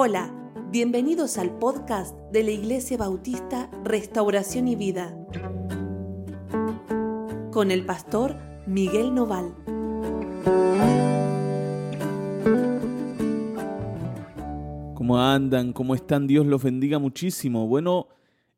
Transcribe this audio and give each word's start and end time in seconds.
Hola, 0.00 0.32
bienvenidos 0.70 1.38
al 1.38 1.58
podcast 1.58 2.16
de 2.30 2.44
la 2.44 2.52
Iglesia 2.52 2.96
Bautista 2.96 3.68
Restauración 3.82 4.68
y 4.68 4.76
Vida 4.76 5.12
con 7.50 7.72
el 7.72 7.84
pastor 7.84 8.36
Miguel 8.64 9.12
Noval. 9.12 9.52
¿Cómo 14.94 15.20
andan? 15.20 15.72
¿Cómo 15.72 15.96
están? 15.96 16.28
Dios 16.28 16.46
los 16.46 16.62
bendiga 16.62 17.00
muchísimo. 17.00 17.66
Bueno, 17.66 18.06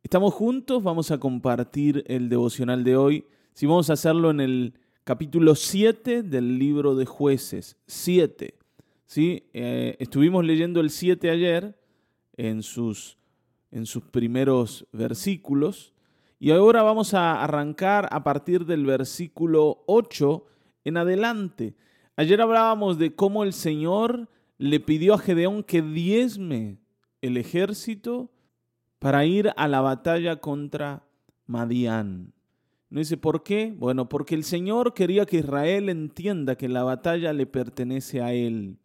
estamos 0.03 0.35
juntos, 0.35 0.83
vamos 0.83 1.11
a 1.11 1.17
compartir 1.17 2.05
el 2.07 2.29
devocional 2.29 2.85
de 2.85 2.99
hoy. 2.99 3.25
Si 3.55 3.65
vamos 3.65 3.89
a 3.89 3.95
hacerlo 3.95 4.31
en 4.31 4.41
el 4.41 4.75
capítulo 5.05 5.55
7 5.55 6.23
del 6.23 6.59
libro 6.59 6.97
de 6.97 7.07
jueces. 7.07 7.79
7. 7.87 8.60
¿Sí? 9.11 9.43
Eh, 9.53 9.97
estuvimos 9.99 10.45
leyendo 10.45 10.79
el 10.79 10.89
7 10.89 11.31
ayer 11.31 11.77
en 12.37 12.63
sus, 12.63 13.19
en 13.73 13.85
sus 13.85 14.05
primeros 14.05 14.87
versículos 14.93 15.93
y 16.39 16.53
ahora 16.53 16.85
vamos 16.85 17.13
a 17.13 17.43
arrancar 17.43 18.09
a 18.13 18.23
partir 18.23 18.67
del 18.67 18.87
versículo 18.87 19.83
8 19.87 20.47
en 20.85 20.97
adelante. 20.97 21.75
Ayer 22.15 22.41
hablábamos 22.41 22.99
de 22.99 23.17
cómo 23.17 23.43
el 23.43 23.53
Señor 23.53 24.29
le 24.59 24.79
pidió 24.79 25.15
a 25.15 25.19
Gedeón 25.19 25.65
que 25.65 25.83
diezme 25.83 26.79
el 27.21 27.37
ejército 27.37 28.31
para 29.01 29.25
ir 29.25 29.51
a 29.57 29.67
la 29.67 29.81
batalla 29.81 30.37
contra 30.37 31.03
Madián. 31.47 32.33
¿No 32.91 33.01
dice 33.01 33.17
por 33.17 33.43
qué? 33.43 33.75
Bueno, 33.77 34.09
porque 34.09 34.37
el 34.37 34.45
Señor 34.45 34.95
quería 34.95 35.27
que 35.27 35.39
Israel 35.39 35.89
entienda 35.89 36.55
que 36.55 36.69
la 36.69 36.85
batalla 36.85 37.33
le 37.33 37.47
pertenece 37.47 38.23
a 38.23 38.33
Él, 38.33 38.79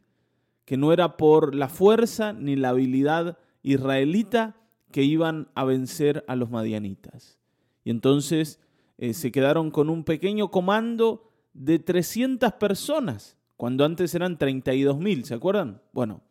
que 0.66 0.78
no 0.78 0.92
era 0.92 1.18
por 1.18 1.56
la 1.56 1.70
fuerza 1.70 2.34
ni 2.34 2.56
la 2.56 2.70
habilidad 2.70 3.38
israelita 3.62 4.56
que 4.92 5.04
iban 5.04 5.50
a 5.56 5.64
vencer 5.64 6.24
a 6.28 6.36
los 6.36 6.50
madianitas. 6.50 7.40
Y 7.84 7.92
entonces 7.92 8.60
eh, 8.98 9.14
se 9.14 9.32
quedaron 9.32 9.72
con 9.72 9.90
un 9.90 10.04
pequeño 10.04 10.50
comando 10.50 11.32
de 11.54 11.80
300 11.80 12.54
personas, 12.54 13.38
cuando 13.58 13.86
antes 13.86 14.14
eran 14.16 14.38
32 14.38 14.98
mil, 15.00 15.24
¿se 15.24 15.34
acuerdan? 15.34 15.82
Bueno, 15.94 16.22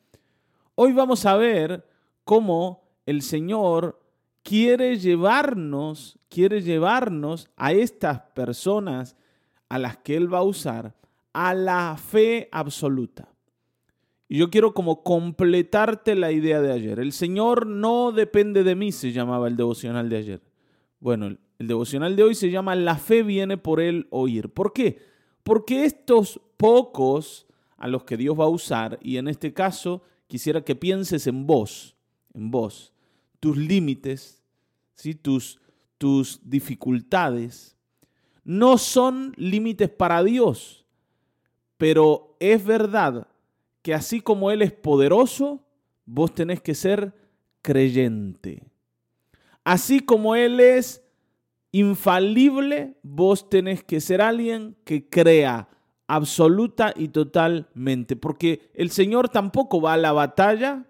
hoy 0.75 0.93
vamos 0.93 1.25
a 1.25 1.37
ver 1.37 1.87
cómo 2.25 2.85
el 3.07 3.23
Señor 3.23 4.01
quiere 4.43 4.99
llevarnos, 4.99 6.19
quiere 6.29 6.63
llevarnos 6.63 7.49
a 7.57 7.73
estas 7.73 8.21
personas 8.35 9.17
a 9.69 9.79
las 9.79 9.97
que 9.99 10.17
Él 10.17 10.33
va 10.33 10.39
a 10.39 10.45
usar 10.45 10.95
a 11.33 11.55
la 11.55 11.97
fe 11.97 12.49
absoluta. 12.53 13.34
Y 14.29 14.39
yo 14.39 14.51
quiero 14.51 14.73
como 14.73 15.03
completarte 15.03 16.15
la 16.15 16.33
idea 16.33 16.61
de 16.61 16.73
ayer. 16.73 16.99
El 16.99 17.13
Señor 17.13 17.67
no 17.67 18.13
depende 18.13 18.65
de 18.65 18.75
mí, 18.75 18.91
se 18.91 19.13
llamaba 19.13 19.49
el 19.49 19.57
devocional 19.57 20.09
de 20.09 20.17
ayer. 20.17 20.43
Bueno, 20.99 21.27
el, 21.27 21.39
devocional 21.59 22.17
de 22.17 22.23
hoy 22.23 22.35
se 22.35 22.51
llama 22.51 22.75
La 22.75 22.97
fe 22.97 23.23
viene 23.23 23.59
por 23.59 23.81
el 23.81 24.07
oír. 24.11 24.49
¿Por 24.49 24.73
qué? 24.73 24.99
Porque 25.43 25.85
estos 25.85 26.41
pocos 26.57 27.47
a 27.77 27.87
los 27.89 28.05
que 28.05 28.17
Dios 28.17 28.39
va 28.39 28.45
a 28.45 28.49
usar, 28.49 28.99
y 29.03 29.19
en 29.19 29.29
este 29.29 29.53
caso 29.53 30.03
quisiera 30.27 30.65
que 30.65 30.75
pienses 30.75 31.27
en 31.27 31.47
vos, 31.47 31.97
en 32.33 32.51
vos, 32.51 32.95
tus 33.41 33.59
límites, 33.59 34.43
¿sí? 34.95 35.15
tus, 35.15 35.61
tus 35.99 36.41
dificultades, 36.49 37.77
no 38.43 38.79
son 38.79 39.35
límites 39.37 39.91
para 39.91 40.25
Dios, 40.25 40.87
pero 41.77 42.37
es 42.41 42.65
verdad 42.65 43.29
que 43.85 43.93
así 43.93 44.23
como 44.23 44.51
Él 44.51 44.63
es 44.63 44.73
poderoso, 44.73 45.63
vos 46.07 46.35
tenés 46.35 46.63
que 46.63 46.75
ser 46.75 47.13
creyente. 47.61 48.63
Así 49.63 50.01
como 50.01 50.37
Él 50.37 50.59
es 50.59 51.05
infalible, 51.71 52.97
vos 53.03 53.51
tenés 53.51 53.85
que 53.85 54.01
ser 54.01 54.23
alguien 54.23 54.75
que 54.85 55.07
crea 55.11 55.69
absoluta 56.07 56.95
y 56.97 57.09
totalmente, 57.09 58.17
porque 58.17 58.71
el 58.73 58.91
Señor 58.91 59.29
tampoco 59.29 59.83
va 59.83 59.93
a 59.93 59.99
la 59.99 60.13
batalla 60.13 60.87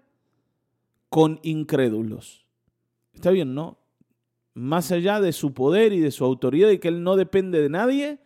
con 1.09 1.41
incrédulos. 1.43 2.45
Está 3.13 3.31
bien, 3.31 3.53
¿no? 3.53 3.77
Más 4.53 4.93
allá 4.93 5.19
de 5.19 5.33
su 5.33 5.53
poder 5.53 5.91
y 5.91 5.99
de 5.99 6.11
su 6.11 6.23
autoridad 6.23 6.69
y 6.69 6.79
que 6.79 6.87
Él 6.87 7.03
no 7.03 7.17
depende 7.17 7.61
de 7.61 7.67
nadie, 7.67 8.19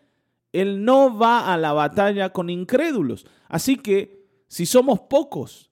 Él 0.53 0.85
no 0.85 1.17
va 1.17 1.51
a 1.51 1.57
la 1.57 1.73
batalla 1.73 2.29
con 2.29 2.51
incrédulos. 2.51 3.25
Así 3.47 3.75
que 3.75 4.18
si 4.49 4.65
somos 4.65 4.99
pocos 5.01 5.69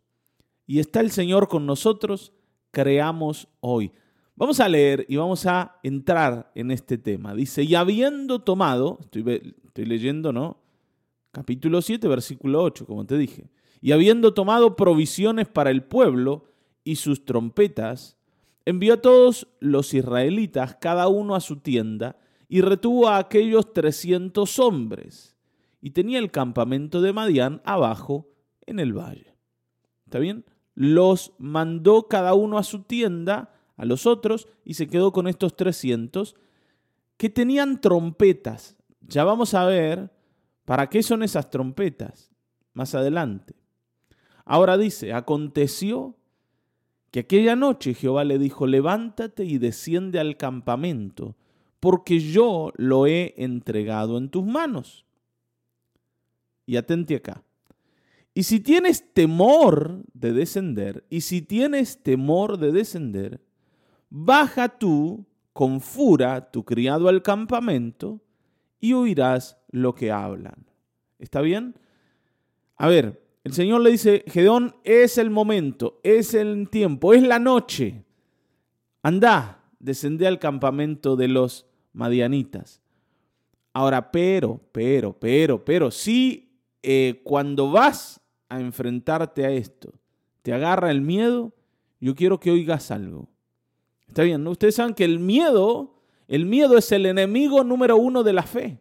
y 0.67 0.79
está 0.79 0.99
el 0.99 1.09
Señor 1.09 1.47
con 1.47 1.65
nosotros, 1.65 2.31
creamos 2.69 3.47
hoy. 3.59 3.91
Vamos 4.35 4.59
a 4.59 4.69
leer 4.69 5.03
y 5.09 5.15
vamos 5.15 5.47
a 5.47 5.79
entrar 5.81 6.51
en 6.53 6.69
este 6.69 6.99
tema. 6.99 7.33
Dice, 7.33 7.63
y 7.63 7.73
habiendo 7.73 8.43
tomado, 8.43 8.99
estoy, 9.01 9.55
leyendo, 9.73 10.31
¿no? 10.31 10.61
Capítulo 11.31 11.81
7, 11.81 12.07
versículo 12.07 12.61
8, 12.61 12.85
como 12.85 13.03
te 13.07 13.17
dije. 13.17 13.49
Y 13.81 13.93
habiendo 13.93 14.35
tomado 14.35 14.75
provisiones 14.75 15.47
para 15.47 15.71
el 15.71 15.83
pueblo 15.83 16.45
y 16.83 16.97
sus 16.97 17.25
trompetas, 17.25 18.19
envió 18.63 18.93
a 18.93 19.01
todos 19.01 19.47
los 19.59 19.95
israelitas, 19.95 20.75
cada 20.75 21.07
uno 21.07 21.33
a 21.33 21.41
su 21.41 21.57
tienda, 21.57 22.15
y 22.47 22.61
retuvo 22.61 23.07
a 23.07 23.17
aquellos 23.17 23.73
trescientos 23.73 24.59
hombres. 24.59 25.35
Y 25.81 25.91
tenía 25.91 26.19
el 26.19 26.29
campamento 26.29 27.01
de 27.01 27.11
Madián 27.11 27.59
abajo 27.65 28.36
en 28.67 28.79
el 28.79 28.93
valle. 28.93 29.33
¿Está 30.05 30.19
bien? 30.19 30.45
Los 30.75 31.33
mandó 31.39 32.07
cada 32.07 32.35
uno 32.35 32.59
a 32.59 32.63
su 32.63 32.83
tienda, 32.83 33.53
a 33.75 33.85
los 33.85 34.05
otros, 34.05 34.47
y 34.63 34.75
se 34.75 34.87
quedó 34.87 35.11
con 35.11 35.27
estos 35.27 35.55
trescientos 35.55 36.35
que 37.17 37.29
tenían 37.29 37.81
trompetas. 37.81 38.77
Ya 39.01 39.23
vamos 39.23 39.53
a 39.53 39.65
ver 39.65 40.11
para 40.65 40.87
qué 40.89 41.01
son 41.01 41.23
esas 41.23 41.49
trompetas 41.49 42.31
más 42.73 42.93
adelante. 42.93 43.55
Ahora 44.45 44.77
dice, 44.77 45.13
aconteció 45.13 46.15
que 47.11 47.21
aquella 47.21 47.55
noche 47.55 47.93
Jehová 47.93 48.23
le 48.23 48.37
dijo, 48.37 48.67
levántate 48.67 49.45
y 49.45 49.57
desciende 49.57 50.19
al 50.19 50.37
campamento, 50.37 51.35
porque 51.79 52.19
yo 52.19 52.71
lo 52.75 53.07
he 53.07 53.33
entregado 53.37 54.17
en 54.17 54.29
tus 54.29 54.45
manos. 54.45 55.05
Y 56.65 56.75
atente 56.75 57.15
acá. 57.15 57.43
Y 58.37 58.43
si 58.43 58.59
tienes 58.59 59.15
temor 59.15 60.03
de 60.13 60.31
descender, 60.31 61.03
y 61.09 61.21
si 61.21 61.41
tienes 61.41 62.03
temor 62.03 62.59
de 62.59 62.71
descender, 62.71 63.41
baja 64.11 64.69
tú 64.77 65.25
con 65.53 65.81
fura 65.81 66.51
tu 66.51 66.63
criado 66.63 67.09
al 67.09 67.23
campamento 67.23 68.21
y 68.79 68.93
oirás 68.93 69.57
lo 69.71 69.95
que 69.95 70.11
hablan. 70.11 70.67
¿Está 71.17 71.41
bien? 71.41 71.79
A 72.75 72.87
ver, 72.87 73.25
el 73.43 73.53
Señor 73.53 73.81
le 73.81 73.89
dice, 73.89 74.23
Gedeón, 74.27 74.75
es 74.83 75.17
el 75.17 75.31
momento, 75.31 75.99
es 76.03 76.35
el 76.35 76.69
tiempo, 76.69 77.15
es 77.15 77.23
la 77.23 77.39
noche. 77.39 78.05
Anda, 79.01 79.63
descende 79.79 80.27
al 80.27 80.37
campamento 80.37 81.15
de 81.15 81.27
los 81.27 81.65
madianitas. 81.91 82.83
Ahora, 83.73 84.11
pero, 84.11 84.61
pero, 84.71 85.13
pero, 85.13 85.65
pero, 85.65 85.89
si 85.89 86.51
eh, 86.83 87.21
cuando 87.23 87.71
vas 87.71 88.21
a 88.49 88.59
enfrentarte 88.59 89.45
a 89.45 89.51
esto, 89.51 89.93
te 90.41 90.53
agarra 90.53 90.91
el 90.91 91.01
miedo, 91.01 91.53
yo 91.99 92.15
quiero 92.15 92.39
que 92.39 92.51
oigas 92.51 92.91
algo. 92.91 93.27
Está 94.07 94.23
bien, 94.23 94.43
¿no? 94.43 94.51
Ustedes 94.51 94.75
saben 94.75 94.93
que 94.93 95.03
el 95.03 95.19
miedo, 95.19 95.95
el 96.27 96.45
miedo 96.45 96.77
es 96.77 96.91
el 96.91 97.05
enemigo 97.05 97.63
número 97.63 97.97
uno 97.97 98.23
de 98.23 98.33
la 98.33 98.43
fe. 98.43 98.79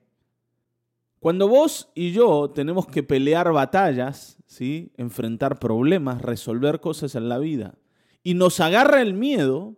Cuando 1.19 1.49
vos 1.49 1.91
y 1.95 2.13
yo 2.13 2.51
tenemos 2.51 2.87
que 2.87 3.03
pelear 3.03 3.51
batallas, 3.53 4.39
¿sí? 4.47 4.93
enfrentar 4.97 5.59
problemas, 5.59 6.23
resolver 6.23 6.81
cosas 6.81 7.15
en 7.15 7.29
la 7.29 7.39
vida, 7.39 7.75
y 8.23 8.35
nos 8.35 8.61
agarra 8.61 9.03
el 9.03 9.15
miedo, 9.15 9.77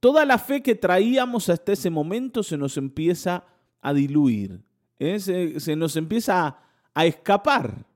toda 0.00 0.24
la 0.24 0.38
fe 0.38 0.62
que 0.62 0.74
traíamos 0.74 1.48
hasta 1.48 1.72
ese 1.72 1.90
momento 1.90 2.42
se 2.42 2.56
nos 2.56 2.76
empieza 2.76 3.44
a 3.80 3.92
diluir, 3.92 4.62
¿eh? 4.98 5.18
se, 5.20 5.76
nos 5.76 5.96
empieza 5.96 6.58
a, 6.94 7.06
escapar. 7.06 7.86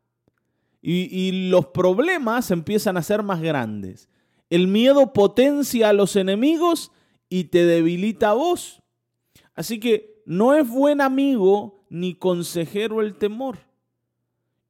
Y, 0.85 1.49
los 1.49 1.67
problemas 1.67 2.51
empiezan 2.51 2.97
a 2.97 3.03
ser 3.03 3.23
más 3.23 3.41
grandes. 3.41 4.09
El 4.51 4.67
miedo 4.67 5.13
potencia 5.13 5.89
a 5.89 5.93
los 5.93 6.17
enemigos 6.17 6.91
y 7.29 7.45
te 7.45 7.65
debilita 7.65 8.31
a 8.31 8.35
vos. 8.35 8.83
Así 9.55 9.79
que 9.79 10.23
no 10.27 10.55
es 10.55 10.69
buen 10.69 11.01
amigo 11.01 11.85
ni 11.89 12.15
consejero 12.15 13.01
el 13.01 13.15
temor. 13.15 13.59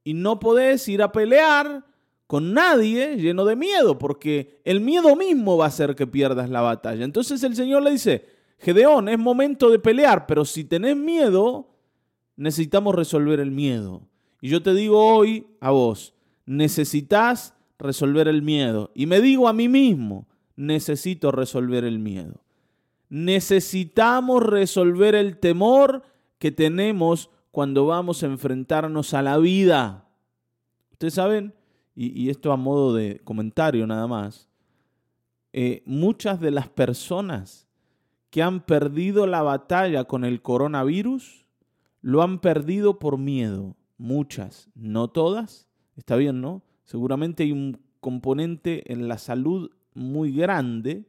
Y 0.05 0.13
no 0.13 0.39
podés 0.39 0.87
ir 0.89 1.03
a 1.03 1.13
pelear 1.13 1.85
con 2.27 2.53
nadie 2.53 3.17
lleno 3.17 3.45
de 3.45 3.57
miedo, 3.57 3.99
porque 3.99 4.61
el 4.65 4.81
miedo 4.81 5.17
mismo 5.17 5.57
va 5.57 5.67
a 5.67 5.69
hacer 5.69 5.95
que 5.95 6.07
pierdas 6.07 6.51
la 6.51 6.61
batalla. 6.61 7.05
Entonces 7.05 7.43
el 7.43 7.57
Señor 7.57 7.83
le 7.83 7.93
dice, 7.93 8.27
Gedeón, 8.59 9.09
es 9.09 9.19
momento 9.19 9.71
de 9.71 9.79
pelear, 9.79 10.27
pero 10.27 10.45
si 10.45 10.65
tenés 10.65 10.97
miedo, 10.97 11.69
necesitamos 12.37 12.95
resolver 12.95 13.41
el 13.41 13.51
miedo. 13.51 14.09
Y 14.43 14.49
yo 14.49 14.61
te 14.61 14.75
digo 14.75 14.99
hoy 14.99 15.47
a 15.61 15.71
vos, 15.71 16.15
necesitas 16.45 17.55
resolver 17.79 18.27
el 18.27 18.43
miedo. 18.43 18.91
Y 18.93 19.07
me 19.07 19.21
digo 19.21 19.49
a 19.49 19.53
mí 19.53 19.69
mismo, 19.69 20.27
necesito 20.57 21.31
resolver 21.31 21.85
el 21.85 22.01
miedo. 22.01 22.43
Necesitamos 23.09 24.43
resolver 24.43 25.15
el 25.15 25.39
temor 25.39 26.03
que 26.41 26.51
tenemos 26.51 27.31
cuando 27.53 27.87
vamos 27.87 28.25
a 28.25 28.27
enfrentarnos 28.27 29.15
a 29.15 29.23
la 29.23 29.39
vida. 29.39 30.09
Ustedes 30.91 31.15
saben, 31.15 31.55
y, 31.95 32.29
esto 32.29 32.51
a 32.51 32.57
modo 32.57 32.95
de 32.95 33.21
comentario 33.23 33.87
nada 33.87 34.09
más, 34.09 34.49
eh, 35.53 35.85
muchas 35.87 36.41
de 36.41 36.51
las 36.51 36.69
personas 36.69 37.69
que 38.31 38.43
han 38.43 38.65
perdido 38.67 39.29
la 39.29 39.43
batalla 39.43 40.03
con 40.03 40.25
el 40.25 40.43
coronavirus 40.43 41.45
lo 42.01 42.23
han 42.23 42.41
perdido 42.41 42.99
por 42.99 43.19
miedo. 43.19 43.77
Muchas, 44.03 44.69
no 44.75 45.11
todas. 45.11 45.69
Está 45.97 46.17
bien, 46.17 46.41
¿no? 46.41 46.65
Seguramente 46.83 47.45
hay 47.45 47.53
un 47.53 47.79
componente 48.01 48.93
en 48.93 49.07
la 49.07 49.17
salud 49.17 49.71
muy 49.95 50.33
grande 50.33 51.05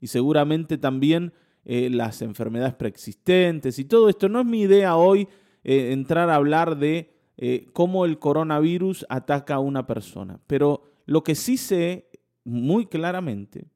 y 0.00 0.06
seguramente 0.06 0.78
también 0.78 1.32
eh, 1.64 1.90
las 1.90 2.22
enfermedades 2.22 2.74
preexistentes 2.74 3.80
y 3.80 3.84
todo 3.84 4.08
esto. 4.08 4.28
No 4.28 4.38
es 4.38 4.46
mi 4.46 4.60
idea 4.60 4.94
hoy 4.94 5.26
eh, 5.64 5.90
entrar 5.90 6.30
a 6.30 6.36
hablar 6.36 6.78
de 6.78 7.12
eh, 7.36 7.66
cómo 7.72 8.04
el 8.04 8.20
coronavirus 8.20 9.04
ataca 9.08 9.56
a 9.56 9.58
una 9.58 9.88
persona, 9.88 10.38
pero 10.46 10.84
lo 11.06 11.24
que 11.24 11.34
sí 11.34 11.56
sé 11.56 12.10
muy 12.44 12.86
claramente 12.86 13.66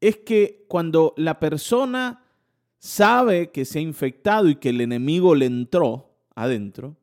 es 0.00 0.18
que 0.18 0.64
cuando 0.68 1.12
la 1.16 1.40
persona 1.40 2.22
sabe 2.78 3.50
que 3.50 3.64
se 3.64 3.80
ha 3.80 3.82
infectado 3.82 4.48
y 4.48 4.54
que 4.54 4.68
el 4.68 4.80
enemigo 4.80 5.34
le 5.34 5.46
entró 5.46 6.14
adentro, 6.36 6.96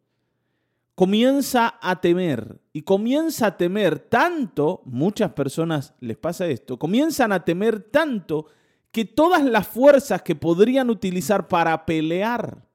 comienza 0.96 1.78
a 1.82 2.00
temer 2.00 2.62
y 2.72 2.82
comienza 2.84 3.48
a 3.48 3.58
temer 3.58 4.00
tanto, 4.00 4.82
muchas 4.86 5.34
personas 5.34 5.94
les 6.00 6.18
pasa 6.18 6.48
esto, 6.48 6.80
comienzan 6.80 7.34
a 7.34 7.44
temer 7.44 7.82
tanto 7.82 8.48
que 8.92 9.04
todas 9.04 9.44
las 9.44 9.68
fuerzas 9.68 10.22
que 10.22 10.36
podrían 10.36 10.90
utilizar 10.90 11.50
para 11.50 11.86
pelear 11.86 12.66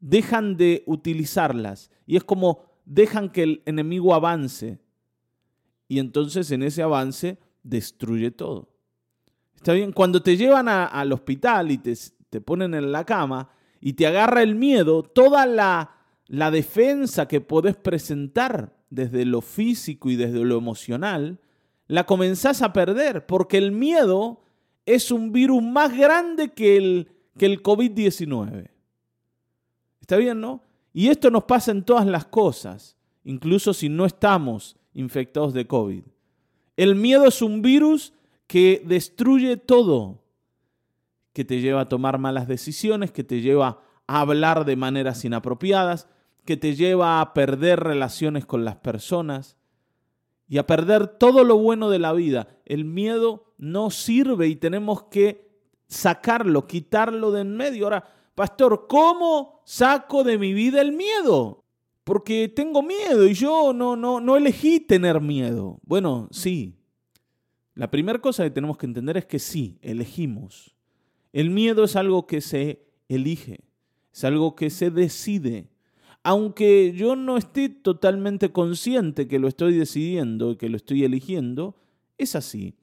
dejan 0.00 0.56
de 0.56 0.82
utilizarlas 0.86 1.92
y 2.04 2.16
es 2.16 2.24
como 2.24 2.64
dejan 2.84 3.30
que 3.30 3.44
el 3.44 3.62
enemigo 3.64 4.12
avance 4.12 4.80
y 5.86 6.00
entonces 6.00 6.50
en 6.50 6.64
ese 6.64 6.82
avance 6.82 7.38
destruye 7.62 8.32
todo. 8.32 8.70
Está 9.54 9.72
bien, 9.74 9.92
cuando 9.92 10.20
te 10.20 10.36
llevan 10.36 10.66
al 10.68 11.12
hospital 11.12 11.70
y 11.70 11.78
te, 11.78 11.96
te 12.28 12.40
ponen 12.40 12.74
en 12.74 12.90
la 12.90 13.04
cama 13.04 13.50
y 13.80 13.92
te 13.92 14.08
agarra 14.08 14.42
el 14.42 14.56
miedo, 14.56 15.04
toda 15.04 15.46
la 15.46 16.01
la 16.26 16.50
defensa 16.50 17.28
que 17.28 17.40
podés 17.40 17.76
presentar 17.76 18.74
desde 18.90 19.24
lo 19.24 19.40
físico 19.40 20.10
y 20.10 20.16
desde 20.16 20.44
lo 20.44 20.58
emocional, 20.58 21.40
la 21.86 22.04
comenzás 22.04 22.62
a 22.62 22.72
perder, 22.72 23.26
porque 23.26 23.58
el 23.58 23.72
miedo 23.72 24.42
es 24.86 25.10
un 25.10 25.32
virus 25.32 25.62
más 25.62 25.96
grande 25.96 26.52
que 26.52 26.76
el, 26.76 27.08
que 27.38 27.46
el 27.46 27.62
COVID-19. 27.62 28.70
¿Está 30.00 30.16
bien, 30.16 30.40
no? 30.40 30.62
Y 30.92 31.08
esto 31.08 31.30
nos 31.30 31.44
pasa 31.44 31.70
en 31.70 31.84
todas 31.84 32.06
las 32.06 32.26
cosas, 32.26 32.96
incluso 33.24 33.72
si 33.72 33.88
no 33.88 34.04
estamos 34.04 34.76
infectados 34.94 35.54
de 35.54 35.66
COVID. 35.66 36.02
El 36.76 36.94
miedo 36.94 37.26
es 37.26 37.40
un 37.42 37.62
virus 37.62 38.12
que 38.46 38.82
destruye 38.84 39.56
todo, 39.56 40.22
que 41.32 41.44
te 41.44 41.60
lleva 41.60 41.82
a 41.82 41.88
tomar 41.88 42.18
malas 42.18 42.46
decisiones, 42.46 43.10
que 43.10 43.24
te 43.24 43.40
lleva 43.40 43.82
hablar 44.20 44.64
de 44.64 44.76
maneras 44.76 45.24
inapropiadas, 45.24 46.08
que 46.44 46.56
te 46.56 46.74
lleva 46.74 47.20
a 47.20 47.34
perder 47.34 47.80
relaciones 47.80 48.46
con 48.46 48.64
las 48.64 48.76
personas 48.76 49.56
y 50.48 50.58
a 50.58 50.66
perder 50.66 51.06
todo 51.06 51.44
lo 51.44 51.56
bueno 51.56 51.88
de 51.88 51.98
la 51.98 52.12
vida. 52.12 52.48
El 52.64 52.84
miedo 52.84 53.54
no 53.58 53.90
sirve 53.90 54.48
y 54.48 54.56
tenemos 54.56 55.04
que 55.04 55.50
sacarlo, 55.86 56.66
quitarlo 56.66 57.30
de 57.32 57.42
en 57.42 57.56
medio. 57.56 57.84
Ahora, 57.84 58.04
pastor, 58.34 58.86
¿cómo 58.88 59.62
saco 59.64 60.24
de 60.24 60.38
mi 60.38 60.52
vida 60.52 60.80
el 60.80 60.92
miedo? 60.92 61.64
Porque 62.04 62.48
tengo 62.48 62.82
miedo 62.82 63.26
y 63.26 63.34
yo 63.34 63.72
no, 63.72 63.94
no, 63.94 64.20
no 64.20 64.36
elegí 64.36 64.80
tener 64.80 65.20
miedo. 65.20 65.78
Bueno, 65.84 66.28
sí. 66.32 66.76
La 67.74 67.90
primera 67.90 68.18
cosa 68.18 68.42
que 68.44 68.50
tenemos 68.50 68.76
que 68.76 68.86
entender 68.86 69.16
es 69.16 69.24
que 69.24 69.38
sí, 69.38 69.78
elegimos. 69.80 70.76
El 71.32 71.50
miedo 71.50 71.84
es 71.84 71.96
algo 71.96 72.26
que 72.26 72.40
se 72.40 72.84
elige, 73.08 73.60
es 74.12 74.24
algo 74.24 74.54
que 74.54 74.70
se 74.70 74.90
decide 74.90 75.72
aunque 76.24 76.92
yo 76.92 77.16
no 77.16 77.36
esté 77.36 77.68
totalmente 77.68 78.52
consciente 78.52 79.26
que 79.26 79.38
lo 79.38 79.48
estoy 79.48 79.76
decidiendo, 79.76 80.56
que 80.56 80.68
lo 80.68 80.76
estoy 80.76 81.04
eligiendo, 81.04 81.76
es 82.16 82.36
así. 82.36 82.74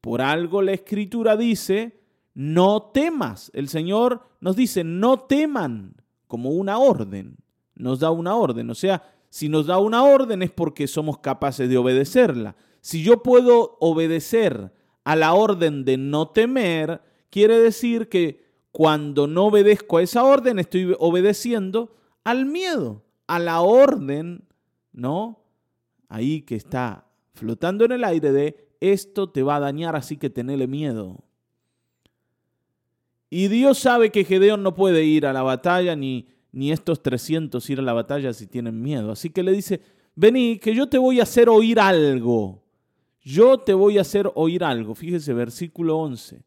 Por 0.00 0.22
algo 0.22 0.62
la 0.62 0.72
escritura 0.72 1.36
dice, 1.36 2.00
no 2.34 2.82
temas. 2.94 3.50
El 3.52 3.68
Señor 3.68 4.22
nos 4.40 4.54
dice, 4.54 4.84
no 4.84 5.20
teman, 5.20 5.96
como 6.28 6.50
una 6.50 6.78
orden. 6.78 7.38
Nos 7.74 7.98
da 7.98 8.10
una 8.10 8.36
orden. 8.36 8.70
O 8.70 8.74
sea, 8.74 9.02
si 9.28 9.48
nos 9.48 9.66
da 9.66 9.78
una 9.78 10.04
orden 10.04 10.42
es 10.42 10.50
porque 10.52 10.86
somos 10.86 11.18
capaces 11.18 11.68
de 11.68 11.78
obedecerla. 11.78 12.54
Si 12.80 13.02
yo 13.02 13.24
puedo 13.24 13.76
obedecer 13.80 14.72
a 15.02 15.16
la 15.16 15.34
orden 15.34 15.84
de 15.84 15.96
no 15.96 16.28
temer, 16.28 17.02
quiere 17.30 17.58
decir 17.58 18.08
que 18.08 18.47
cuando 18.72 19.26
no 19.26 19.46
obedezco 19.46 19.98
a 19.98 20.02
esa 20.02 20.24
orden, 20.24 20.58
estoy 20.58 20.94
obedeciendo 20.98 21.94
al 22.24 22.46
miedo, 22.46 23.04
a 23.26 23.38
la 23.38 23.60
orden, 23.60 24.44
¿no? 24.92 25.44
Ahí 26.08 26.42
que 26.42 26.56
está 26.56 27.06
flotando 27.34 27.84
en 27.84 27.92
el 27.92 28.04
aire 28.04 28.32
de 28.32 28.68
esto 28.80 29.30
te 29.30 29.42
va 29.42 29.56
a 29.56 29.60
dañar, 29.60 29.96
así 29.96 30.16
que 30.16 30.30
tenele 30.30 30.66
miedo. 30.66 31.24
Y 33.30 33.48
Dios 33.48 33.78
sabe 33.78 34.10
que 34.10 34.24
Gedeón 34.24 34.62
no 34.62 34.74
puede 34.74 35.04
ir 35.04 35.26
a 35.26 35.32
la 35.32 35.42
batalla, 35.42 35.94
ni, 35.96 36.28
ni 36.52 36.72
estos 36.72 37.02
300 37.02 37.68
ir 37.68 37.78
a 37.78 37.82
la 37.82 37.92
batalla 37.92 38.32
si 38.32 38.46
tienen 38.46 38.80
miedo. 38.80 39.10
Así 39.12 39.30
que 39.30 39.42
le 39.42 39.52
dice, 39.52 39.80
vení, 40.14 40.58
que 40.58 40.74
yo 40.74 40.88
te 40.88 40.98
voy 40.98 41.20
a 41.20 41.24
hacer 41.24 41.48
oír 41.48 41.78
algo. 41.78 42.62
Yo 43.20 43.58
te 43.58 43.74
voy 43.74 43.98
a 43.98 44.02
hacer 44.02 44.30
oír 44.34 44.64
algo. 44.64 44.94
Fíjese, 44.94 45.34
versículo 45.34 45.98
11. 45.98 46.42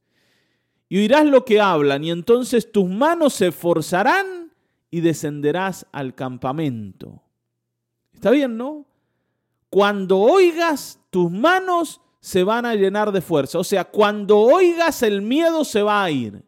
Y 0.92 0.98
oirás 0.98 1.26
lo 1.26 1.46
que 1.46 1.62
hablan, 1.62 2.04
y 2.04 2.12
entonces 2.12 2.70
tus 2.70 2.86
manos 2.90 3.32
se 3.32 3.54
forzarán 3.54 4.52
y 4.90 5.00
descenderás 5.00 5.88
al 5.94 6.16
campamento. 6.16 7.24
¿Está 8.12 8.30
bien, 8.30 8.58
no? 8.58 8.86
Cuando 9.70 10.20
oigas, 10.20 11.00
tus 11.10 11.32
manos 11.32 12.02
se 12.20 12.44
van 12.44 12.66
a 12.66 12.76
llenar 12.76 13.14
de 13.14 13.22
fuerza. 13.22 13.58
O 13.58 13.64
sea, 13.64 13.86
cuando 13.86 14.38
oigas, 14.40 15.02
el 15.02 15.22
miedo 15.22 15.64
se 15.64 15.82
va 15.82 16.04
a 16.04 16.12
ir. 16.12 16.44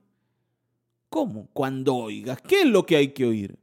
¿Cómo? 1.07 1.47
Cuando 1.53 1.95
oigas. 1.95 2.41
¿Qué 2.41 2.63
es 2.63 2.67
lo 2.67 2.85
que 2.85 2.97
hay 2.97 3.13
que 3.13 3.25
oír? 3.25 3.57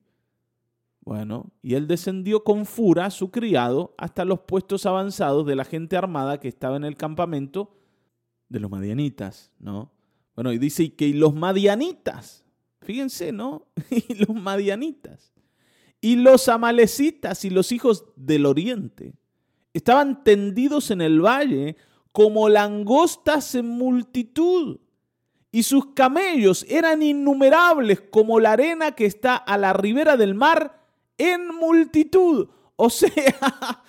Bueno, 1.03 1.51
y 1.61 1.75
él 1.75 1.89
descendió 1.89 2.43
con 2.43 2.65
fura, 2.65 3.11
su 3.11 3.31
criado, 3.31 3.93
hasta 3.99 4.25
los 4.25 4.41
puestos 4.41 4.87
avanzados 4.87 5.45
de 5.45 5.57
la 5.57 5.67
gente 5.67 5.99
armada 5.99 6.41
que 6.41 6.49
estaba 6.49 6.79
en 6.79 6.85
el 6.85 6.97
campamento 6.97 7.77
de 8.49 8.61
los 8.61 8.71
madianitas, 8.71 9.53
¿no? 9.59 9.93
Bueno, 10.35 10.53
y 10.53 10.59
dice 10.59 10.95
que 10.95 11.09
los 11.15 11.35
madianitas 11.35 12.45
Fíjense, 12.83 13.33
¿no? 13.33 13.67
y 13.91 14.15
los 14.15 14.35
madianitas. 14.35 15.33
Y 16.01 16.17
los 16.17 16.49
amalecitas 16.49 17.45
y 17.45 17.51
los 17.51 17.73
hijos 17.73 18.05
del 18.17 18.47
oriente 18.47 19.15
estaban 19.75 20.25
tendidos 20.25 20.91
en 20.91 21.03
el 21.03 21.21
valle 21.21 21.77
como 22.13 22.49
langostas 22.49 23.55
en 23.55 23.67
multitud. 23.67 24.79
Y 25.53 25.65
sus 25.65 25.95
camellos 25.95 26.65
eran 26.69 27.03
innumerables 27.03 28.01
como 28.01 28.41
la 28.41 28.53
arena 28.53 28.93
que 28.93 29.05
está 29.05 29.37
a 29.37 29.59
la 29.59 29.73
ribera 29.73 30.17
del 30.17 30.35
mar 30.35 30.87
en 31.19 31.55
multitud. 31.55 32.49
O 32.77 32.89
sea, 32.89 33.11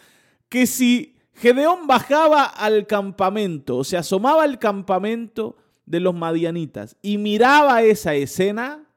que 0.49 0.67
si 0.67 1.15
Gedeón 1.33 1.87
bajaba 1.87 2.43
al 2.43 2.87
campamento, 2.87 3.77
o 3.77 3.83
se 3.83 3.95
asomaba 3.95 4.43
al 4.43 4.59
campamento 4.59 5.55
de 5.85 5.99
los 5.99 6.13
madianitas 6.13 6.95
y 7.01 7.17
miraba 7.17 7.83
esa 7.83 8.15
escena, 8.15 8.87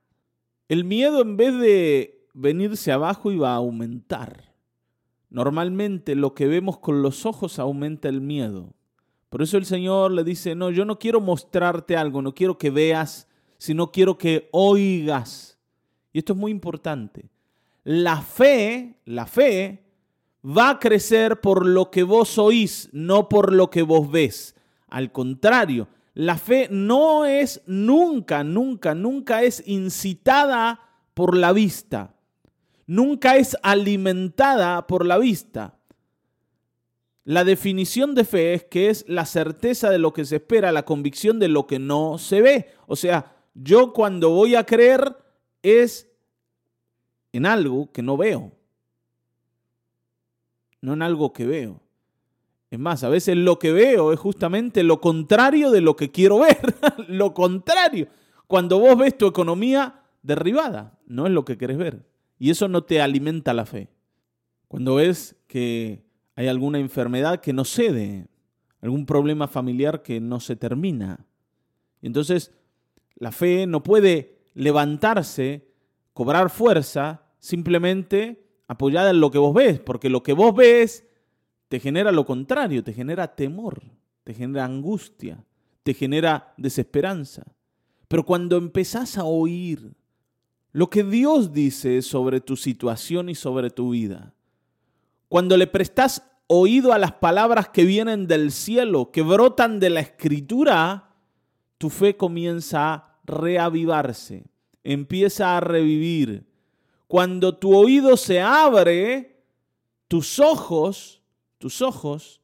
el 0.68 0.84
miedo 0.84 1.22
en 1.22 1.36
vez 1.36 1.58
de 1.58 2.26
venirse 2.34 2.92
abajo 2.92 3.32
iba 3.32 3.52
a 3.52 3.56
aumentar. 3.56 4.54
Normalmente 5.30 6.14
lo 6.14 6.34
que 6.34 6.46
vemos 6.46 6.78
con 6.78 7.02
los 7.02 7.26
ojos 7.26 7.58
aumenta 7.58 8.08
el 8.08 8.20
miedo. 8.20 8.72
Por 9.30 9.42
eso 9.42 9.56
el 9.56 9.64
Señor 9.64 10.12
le 10.12 10.22
dice, 10.22 10.54
no, 10.54 10.70
yo 10.70 10.84
no 10.84 10.98
quiero 10.98 11.20
mostrarte 11.20 11.96
algo, 11.96 12.22
no 12.22 12.34
quiero 12.34 12.56
que 12.56 12.70
veas, 12.70 13.26
sino 13.58 13.90
quiero 13.90 14.16
que 14.16 14.48
oigas. 14.52 15.58
Y 16.12 16.18
esto 16.18 16.34
es 16.34 16.38
muy 16.38 16.52
importante. 16.52 17.28
La 17.82 18.22
fe, 18.22 19.00
la 19.04 19.26
fe 19.26 19.84
va 20.44 20.70
a 20.70 20.78
crecer 20.78 21.40
por 21.40 21.66
lo 21.66 21.90
que 21.90 22.02
vos 22.02 22.38
oís, 22.38 22.88
no 22.92 23.28
por 23.28 23.52
lo 23.52 23.70
que 23.70 23.82
vos 23.82 24.10
ves. 24.10 24.54
Al 24.88 25.10
contrario, 25.10 25.88
la 26.14 26.38
fe 26.38 26.68
no 26.70 27.24
es 27.24 27.62
nunca, 27.66 28.44
nunca, 28.44 28.94
nunca 28.94 29.42
es 29.42 29.62
incitada 29.66 30.80
por 31.12 31.36
la 31.36 31.52
vista. 31.52 32.14
Nunca 32.86 33.36
es 33.36 33.56
alimentada 33.62 34.86
por 34.86 35.04
la 35.06 35.18
vista. 35.18 35.78
la 37.26 37.42
definición 37.42 38.14
de 38.14 38.24
fe 38.24 38.52
es 38.52 38.64
que 38.64 38.90
es 38.90 39.06
la 39.08 39.24
certeza 39.24 39.88
de 39.88 39.98
lo 39.98 40.12
que 40.12 40.26
se 40.26 40.36
espera, 40.36 40.72
la 40.72 40.84
convicción 40.84 41.38
de 41.38 41.48
lo 41.48 41.66
que 41.66 41.78
no 41.78 42.18
se 42.18 42.42
ve. 42.42 42.68
O 42.86 42.96
sea, 42.96 43.34
yo 43.54 43.94
cuando 43.94 44.28
voy 44.28 44.56
a 44.56 44.66
creer 44.66 45.16
es 45.62 46.06
en 47.32 47.46
algo 47.46 47.90
que 47.92 48.02
no 48.02 48.18
veo, 48.18 48.52
no 50.82 50.92
en 50.92 51.00
algo 51.00 51.32
que 51.32 51.46
veo. 51.46 51.83
Es 52.74 52.80
más, 52.80 53.04
a 53.04 53.08
veces 53.08 53.36
lo 53.36 53.60
que 53.60 53.70
veo 53.70 54.12
es 54.12 54.18
justamente 54.18 54.82
lo 54.82 55.00
contrario 55.00 55.70
de 55.70 55.80
lo 55.80 55.94
que 55.94 56.10
quiero 56.10 56.40
ver, 56.40 56.74
lo 57.08 57.32
contrario. 57.32 58.08
Cuando 58.48 58.80
vos 58.80 58.98
ves 58.98 59.16
tu 59.16 59.28
economía 59.28 60.02
derribada, 60.22 60.98
no 61.06 61.28
es 61.28 61.32
lo 61.32 61.44
que 61.44 61.56
querés 61.56 61.78
ver. 61.78 62.04
Y 62.36 62.50
eso 62.50 62.66
no 62.66 62.82
te 62.82 63.00
alimenta 63.00 63.54
la 63.54 63.64
fe. 63.64 63.90
Cuando 64.66 64.96
ves 64.96 65.36
que 65.46 66.02
hay 66.34 66.48
alguna 66.48 66.80
enfermedad 66.80 67.40
que 67.40 67.52
no 67.52 67.64
cede, 67.64 68.26
algún 68.80 69.06
problema 69.06 69.46
familiar 69.46 70.02
que 70.02 70.20
no 70.20 70.40
se 70.40 70.56
termina. 70.56 71.26
Entonces, 72.02 72.50
la 73.14 73.30
fe 73.30 73.68
no 73.68 73.84
puede 73.84 74.40
levantarse, 74.54 75.68
cobrar 76.12 76.50
fuerza, 76.50 77.22
simplemente 77.38 78.48
apoyada 78.66 79.10
en 79.10 79.20
lo 79.20 79.30
que 79.30 79.38
vos 79.38 79.54
ves, 79.54 79.78
porque 79.78 80.10
lo 80.10 80.24
que 80.24 80.32
vos 80.32 80.56
ves 80.56 81.06
te 81.74 81.80
genera 81.80 82.12
lo 82.12 82.24
contrario, 82.24 82.84
te 82.84 82.92
genera 82.92 83.34
temor, 83.34 83.82
te 84.22 84.32
genera 84.32 84.64
angustia, 84.64 85.44
te 85.82 85.92
genera 85.92 86.54
desesperanza. 86.56 87.42
Pero 88.06 88.24
cuando 88.24 88.56
empezás 88.56 89.18
a 89.18 89.24
oír 89.24 89.92
lo 90.70 90.88
que 90.88 91.02
Dios 91.02 91.52
dice 91.52 92.00
sobre 92.02 92.40
tu 92.40 92.56
situación 92.56 93.28
y 93.28 93.34
sobre 93.34 93.70
tu 93.70 93.90
vida, 93.90 94.34
cuando 95.28 95.56
le 95.56 95.66
prestas 95.66 96.22
oído 96.46 96.92
a 96.92 96.98
las 97.00 97.14
palabras 97.14 97.70
que 97.70 97.84
vienen 97.84 98.28
del 98.28 98.52
cielo, 98.52 99.10
que 99.10 99.22
brotan 99.22 99.80
de 99.80 99.90
la 99.90 99.98
escritura, 99.98 101.10
tu 101.78 101.90
fe 101.90 102.16
comienza 102.16 102.94
a 102.94 103.18
reavivarse, 103.24 104.44
empieza 104.84 105.56
a 105.56 105.60
revivir. 105.60 106.46
Cuando 107.08 107.56
tu 107.56 107.74
oído 107.76 108.16
se 108.16 108.40
abre, 108.40 109.42
tus 110.06 110.38
ojos, 110.38 111.20
tus 111.64 111.80
ojos 111.80 112.42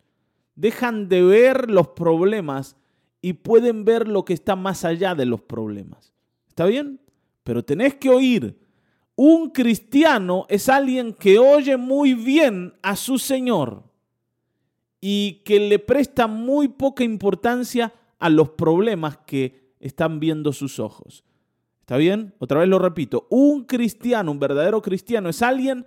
dejan 0.54 1.10
de 1.10 1.20
ver 1.22 1.70
los 1.70 1.88
problemas 1.88 2.74
y 3.20 3.34
pueden 3.34 3.84
ver 3.84 4.08
lo 4.08 4.24
que 4.24 4.32
está 4.32 4.56
más 4.56 4.86
allá 4.86 5.14
de 5.14 5.26
los 5.26 5.42
problemas. 5.42 6.14
¿Está 6.48 6.64
bien? 6.64 7.02
Pero 7.44 7.62
tenés 7.62 7.96
que 7.96 8.08
oír 8.08 8.58
un 9.14 9.50
cristiano 9.50 10.46
es 10.48 10.70
alguien 10.70 11.12
que 11.12 11.38
oye 11.38 11.76
muy 11.76 12.14
bien 12.14 12.72
a 12.80 12.96
su 12.96 13.18
Señor 13.18 13.84
y 15.02 15.42
que 15.44 15.60
le 15.60 15.78
presta 15.78 16.26
muy 16.26 16.68
poca 16.68 17.04
importancia 17.04 17.92
a 18.18 18.30
los 18.30 18.48
problemas 18.48 19.18
que 19.26 19.74
están 19.80 20.18
viendo 20.18 20.54
sus 20.54 20.78
ojos. 20.78 21.24
¿Está 21.80 21.98
bien? 21.98 22.32
Otra 22.38 22.60
vez 22.60 22.70
lo 22.70 22.78
repito. 22.78 23.26
Un 23.28 23.64
cristiano, 23.64 24.32
un 24.32 24.40
verdadero 24.40 24.80
cristiano, 24.80 25.28
es 25.28 25.42
alguien 25.42 25.84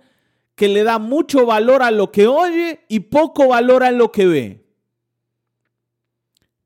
que 0.54 0.68
le 0.68 0.84
da 0.84 0.98
mucho 0.98 1.46
valor 1.46 1.82
a 1.82 1.90
lo 1.90 2.12
que 2.12 2.26
oye 2.26 2.84
y 2.88 3.00
poco 3.00 3.48
valor 3.48 3.82
a 3.82 3.90
lo 3.90 4.12
que 4.12 4.26
ve. 4.26 4.64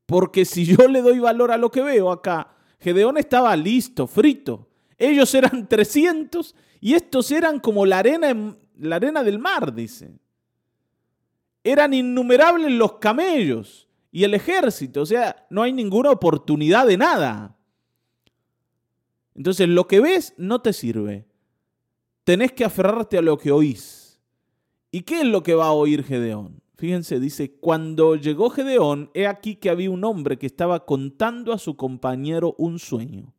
Porque 0.05 0.45
si 0.45 0.65
yo 0.65 0.87
le 0.87 1.01
doy 1.01 1.19
valor 1.19 1.51
a 1.51 1.57
lo 1.57 1.71
que 1.71 1.81
veo 1.81 2.11
acá, 2.11 2.55
Gedeón 2.79 3.17
estaba 3.17 3.55
listo, 3.55 4.07
frito. 4.07 4.69
Ellos 4.97 5.33
eran 5.33 5.67
300 5.69 6.55
y 6.81 6.93
estos 6.93 7.31
eran 7.31 7.59
como 7.59 7.85
la 7.85 7.99
arena, 7.99 8.55
la 8.77 8.95
arena 8.95 9.23
del 9.23 9.39
mar, 9.39 9.73
dice. 9.73 10.11
Eran 11.63 11.93
innumerables 11.93 12.71
los 12.71 12.93
camellos 12.93 13.87
y 14.11 14.23
el 14.23 14.33
ejército, 14.33 15.01
o 15.01 15.05
sea, 15.05 15.45
no 15.49 15.61
hay 15.61 15.73
ninguna 15.73 16.09
oportunidad 16.09 16.87
de 16.87 16.97
nada. 16.97 17.55
Entonces, 19.35 19.69
lo 19.69 19.87
que 19.87 19.99
ves 19.99 20.33
no 20.37 20.61
te 20.61 20.73
sirve. 20.73 21.28
Tenés 22.29 22.51
que 22.51 22.63
aferrarte 22.63 23.17
a 23.17 23.23
lo 23.23 23.39
que 23.39 23.51
oís. 23.51 24.21
¿Y 24.91 25.01
qué 25.01 25.21
es 25.21 25.25
lo 25.25 25.41
que 25.41 25.55
va 25.55 25.65
a 25.65 25.71
oír 25.71 26.03
Gedeón? 26.03 26.61
Fíjense, 26.75 27.19
dice, 27.19 27.55
cuando 27.59 28.15
llegó 28.15 28.51
Gedeón, 28.51 29.09
he 29.15 29.25
aquí 29.25 29.55
que 29.55 29.71
había 29.71 29.89
un 29.89 30.03
hombre 30.03 30.37
que 30.37 30.45
estaba 30.45 30.85
contando 30.85 31.53
a 31.53 31.57
su 31.57 31.75
compañero 31.75 32.53
un 32.59 32.77
sueño 32.77 33.33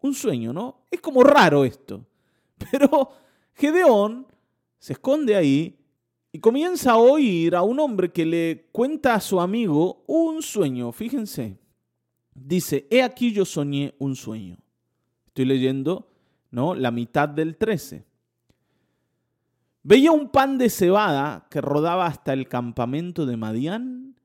un 0.00 0.14
sueño, 0.14 0.52
¿no? 0.52 0.82
Es 0.90 1.00
como 1.00 1.22
raro 1.22 1.64
esto. 1.64 2.06
Pero 2.70 3.10
Gedeón 3.54 4.26
se 4.78 4.92
esconde 4.92 5.34
ahí 5.34 5.76
y 6.30 6.38
comienza 6.38 6.92
a 6.92 6.98
oír 6.98 7.56
a 7.56 7.62
un 7.62 7.80
hombre 7.80 8.12
que 8.12 8.24
le 8.24 8.68
cuenta 8.70 9.14
a 9.14 9.20
su 9.20 9.40
amigo 9.40 10.04
un 10.06 10.42
sueño. 10.42 10.92
Fíjense, 10.92 11.58
dice, 12.34 12.86
he 12.90 13.02
aquí 13.02 13.32
yo 13.32 13.44
soñé 13.44 13.94
un 13.98 14.14
sueño. 14.14 14.58
Estoy 15.26 15.46
leyendo, 15.46 16.07
¿no? 16.50 16.74
La 16.74 16.90
mitad 16.90 17.28
del 17.28 17.56
13. 17.56 18.06
Veía 19.82 20.12
un 20.12 20.28
pan 20.28 20.58
de 20.58 20.70
cebada 20.70 21.46
que 21.50 21.60
rodaba 21.60 22.06
hasta 22.06 22.32
el 22.32 22.48
campamento 22.48 23.26
de 23.26 23.36
Madián 23.36 24.16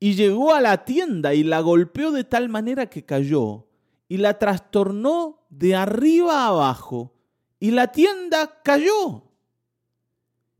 y 0.00 0.14
llegó 0.14 0.52
a 0.52 0.60
la 0.60 0.84
tienda 0.84 1.34
y 1.34 1.44
la 1.44 1.60
golpeó 1.60 2.10
de 2.10 2.24
tal 2.24 2.48
manera 2.48 2.86
que 2.86 3.04
cayó 3.04 3.66
y 4.08 4.18
la 4.18 4.38
trastornó 4.38 5.46
de 5.48 5.74
arriba 5.74 6.46
abajo 6.46 7.14
y 7.58 7.70
la 7.70 7.88
tienda 7.92 8.60
cayó. 8.62 9.24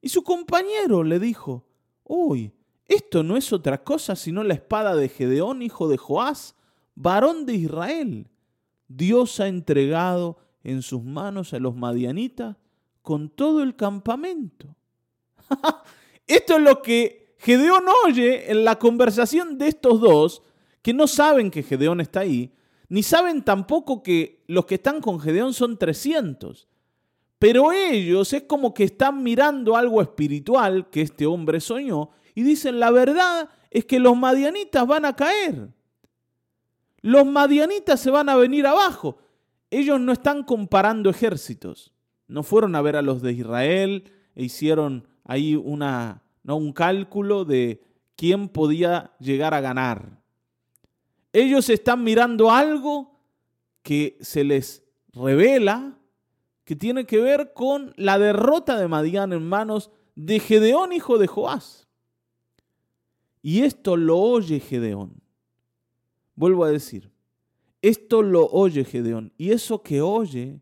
Y 0.01 0.09
su 0.09 0.23
compañero 0.23 1.03
le 1.03 1.19
dijo, 1.19 1.67
uy, 2.05 2.53
esto 2.87 3.23
no 3.23 3.37
es 3.37 3.53
otra 3.53 3.83
cosa 3.83 4.15
sino 4.15 4.45
la 4.45 4.55
espada 4.55 4.95
de 4.95 5.09
Gedeón, 5.09 5.63
hijo 5.63 5.89
de 5.89 5.97
Joás, 5.97 6.55
varón 6.95 7.47
de 7.47 7.55
Israel. 7.55 8.29
Dios 8.89 9.41
ha 9.41 9.49
entregado 9.49 10.39
en 10.67 10.83
sus 10.83 11.05
manos 11.05 11.55
a 11.55 11.61
los 11.61 11.77
madianitas 11.77 12.57
con 13.01 13.31
todo 13.31 13.63
el 13.63 13.77
campamento. 13.77 14.75
esto 16.27 16.57
es 16.57 16.61
lo 16.61 16.83
que 16.83 17.37
Gedeón 17.39 17.85
oye 18.05 18.51
en 18.51 18.65
la 18.65 18.77
conversación 18.77 19.59
de 19.59 19.69
estos 19.69 20.01
dos, 20.01 20.43
que 20.83 20.93
no 20.93 21.07
saben 21.07 21.53
que 21.53 21.63
Gedeón 21.63 22.01
está 22.01 22.21
ahí, 22.21 22.53
ni 22.89 23.05
saben 23.05 23.45
tampoco 23.45 24.03
que 24.03 24.43
los 24.49 24.67
que 24.67 24.75
están 24.75 25.01
con 25.01 25.21
Gedeón 25.21 25.55
son 25.55 25.79
300. 25.79 26.67
Pero 27.39 27.71
ellos 27.71 28.33
es 28.33 28.43
como 28.43 28.75
que 28.75 28.83
están 28.83 29.23
mirando 29.23 29.77
algo 29.77 30.03
espiritual 30.03 30.91
que 30.91 31.03
este 31.03 31.27
hombre 31.27 31.61
soñó 31.61 32.11
y 32.35 32.43
dicen, 32.43 32.81
la 32.81 32.91
verdad 32.91 33.51
es 33.71 33.85
que 33.85 34.01
los 34.01 34.17
madianitas 34.17 34.85
van 34.85 35.05
a 35.05 35.15
caer. 35.15 35.69
Los 37.03 37.25
madianitas 37.25 38.01
se 38.01 38.11
van 38.11 38.29
a 38.29 38.35
venir 38.35 38.67
abajo. 38.67 39.19
Ellos 39.79 40.01
no 40.01 40.13
están 40.13 40.43
comparando 40.43 41.11
ejércitos. 41.11 41.93
No 42.29 42.43
fueron 42.43 42.75
a 42.75 42.81
ver 42.81 42.97
a 42.97 43.03
los 43.03 43.21
de 43.21 43.35
Israel 43.35 44.11
e 44.35 44.45
hicieron 44.45 45.07
ahí 45.23 45.55
una, 45.55 46.23
¿no? 46.43 46.57
un 46.57 46.73
cálculo 46.73 47.45
de 47.45 47.83
quién 48.17 48.49
podía 48.49 49.15
llegar 49.21 49.53
a 49.53 49.61
ganar. 49.61 50.23
Ellos 51.31 51.69
están 51.69 52.03
mirando 52.05 52.51
algo 52.51 53.21
que 53.83 54.17
se 54.23 54.45
les 54.45 54.83
revela 55.13 55.99
que 56.65 56.75
tiene 56.75 57.05
que 57.05 57.21
ver 57.21 57.53
con 57.53 57.93
la 57.99 58.19
derrota 58.19 58.79
de 58.79 58.89
Madián 58.89 59.35
en 59.35 59.47
manos 59.47 59.91
de 60.15 60.41
Gedeón, 60.41 60.95
hijo 60.95 61.19
de 61.19 61.27
Joás. 61.27 61.87
Y 63.43 63.61
esto 63.61 63.99
lo 63.99 64.17
oye 64.17 64.59
Gedeón. 64.59 65.21
Vuelvo 66.35 66.65
a 66.65 66.71
decir, 66.71 67.13
esto 67.83 68.23
lo 68.23 68.47
oye 68.47 68.85
Gedeón. 68.85 69.33
Y 69.37 69.51
eso 69.51 69.83
que 69.83 70.01
oye 70.01 70.61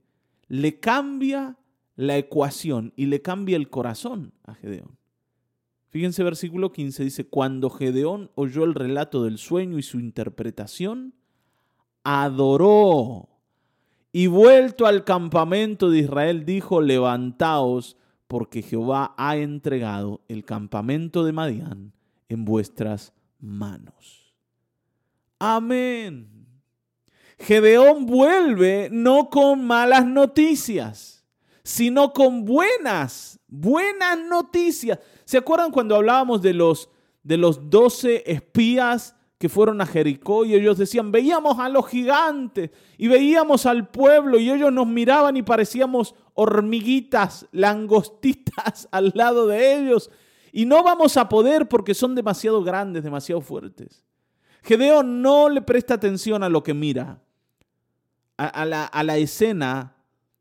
le 0.49 0.79
cambia 0.81 1.57
la 1.97 2.17
ecuación 2.17 2.93
y 2.97 3.07
le 3.07 3.23
cambia 3.23 3.57
el 3.57 3.71
corazón 3.71 4.33
a 4.45 4.55
Gedeón. 4.55 4.99
Fíjense 5.89 6.25
versículo 6.25 6.73
15, 6.73 7.05
dice, 7.05 7.27
cuando 7.29 7.71
Gedeón 7.71 8.31
oyó 8.35 8.65
el 8.65 8.75
relato 8.75 9.23
del 9.23 9.39
sueño 9.39 9.79
y 9.79 9.83
su 9.83 10.01
interpretación, 10.01 11.15
adoró. 12.03 13.29
Y 14.11 14.27
vuelto 14.27 14.87
al 14.87 15.05
campamento 15.05 15.91
de 15.91 16.01
Israel, 16.01 16.45
dijo, 16.45 16.81
levantaos, 16.81 17.97
porque 18.27 18.63
Jehová 18.63 19.15
ha 19.17 19.37
entregado 19.37 20.23
el 20.27 20.45
campamento 20.45 21.25
de 21.25 21.33
Madián 21.33 21.93
en 22.29 22.45
vuestras 22.45 23.13
manos. 23.39 24.35
Amén. 25.39 26.44
Gedeón 27.39 28.07
vuelve 28.07 28.89
no 28.91 29.29
con 29.31 29.65
malas 29.65 30.07
noticias, 30.07 31.25
sino 31.63 32.13
con 32.13 32.45
buenas, 32.45 33.41
buenas 33.49 34.19
noticias. 34.19 34.99
¿Se 35.25 35.39
acuerdan 35.39 35.71
cuando 35.71 35.97
hablábamos 35.97 36.43
de 36.43 36.55
los 36.55 36.89
de 37.25 37.39
los 37.39 37.71
12 37.71 38.31
espías 38.31 39.17
que 39.39 39.49
fueron 39.49 39.81
a 39.81 39.87
Jericó 39.87 40.45
y 40.45 40.55
ellos 40.55 40.79
decían, 40.79 41.11
veíamos 41.11 41.59
a 41.59 41.69
los 41.69 41.89
gigantes 41.89 42.71
y 42.97 43.09
veíamos 43.09 43.67
al 43.67 43.89
pueblo 43.89 44.39
y 44.39 44.51
ellos 44.51 44.73
nos 44.73 44.87
miraban 44.87 45.37
y 45.37 45.43
parecíamos 45.43 46.15
hormiguitas, 46.35 47.47
langostitas 47.51 48.89
al 48.93 49.13
lado 49.15 49.47
de 49.47 49.77
ellos. 49.77 50.11
Y 50.53 50.67
no 50.67 50.85
vamos 50.85 51.17
a 51.17 51.29
poder 51.29 51.69
porque 51.69 51.95
son 51.95 52.15
demasiado 52.15 52.63
grandes, 52.63 53.03
demasiado 53.03 53.41
fuertes. 53.41 54.05
Gedeón 54.63 55.21
no 55.21 55.49
le 55.49 55.63
presta 55.63 55.95
atención 55.95 56.43
a 56.43 56.49
lo 56.49 56.63
que 56.63 56.73
mira, 56.73 57.21
a, 58.37 58.65
la, 58.65 58.85
a 58.85 59.03
la 59.03 59.17
escena 59.17 59.97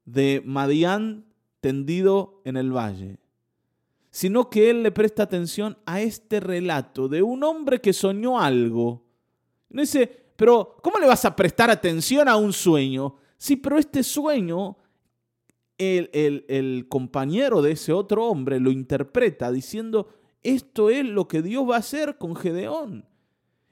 de 0.05 0.41
Madián 0.45 1.25
tendido 1.59 2.41
en 2.43 2.57
el 2.57 2.75
valle, 2.75 3.19
sino 4.11 4.49
que 4.49 4.69
él 4.69 4.83
le 4.83 4.91
presta 4.91 5.23
atención 5.23 5.77
a 5.85 6.01
este 6.01 6.39
relato 6.39 7.07
de 7.07 7.21
un 7.21 7.43
hombre 7.43 7.79
que 7.79 7.93
soñó 7.93 8.39
algo. 8.39 9.03
No 9.69 9.81
dice, 9.81 10.25
pero 10.35 10.77
¿cómo 10.83 10.99
le 10.99 11.07
vas 11.07 11.25
a 11.25 11.35
prestar 11.35 11.69
atención 11.69 12.27
a 12.27 12.35
un 12.35 12.51
sueño? 12.53 13.15
Sí, 13.37 13.55
pero 13.55 13.77
este 13.77 14.03
sueño, 14.03 14.77
el, 15.77 16.09
el, 16.13 16.45
el 16.47 16.87
compañero 16.89 17.61
de 17.61 17.71
ese 17.71 17.93
otro 17.93 18.25
hombre 18.25 18.59
lo 18.59 18.71
interpreta 18.71 19.51
diciendo, 19.51 20.09
esto 20.43 20.89
es 20.89 21.05
lo 21.05 21.27
que 21.27 21.41
Dios 21.41 21.67
va 21.67 21.77
a 21.77 21.79
hacer 21.79 22.17
con 22.17 22.35
Gedeón. 22.35 23.05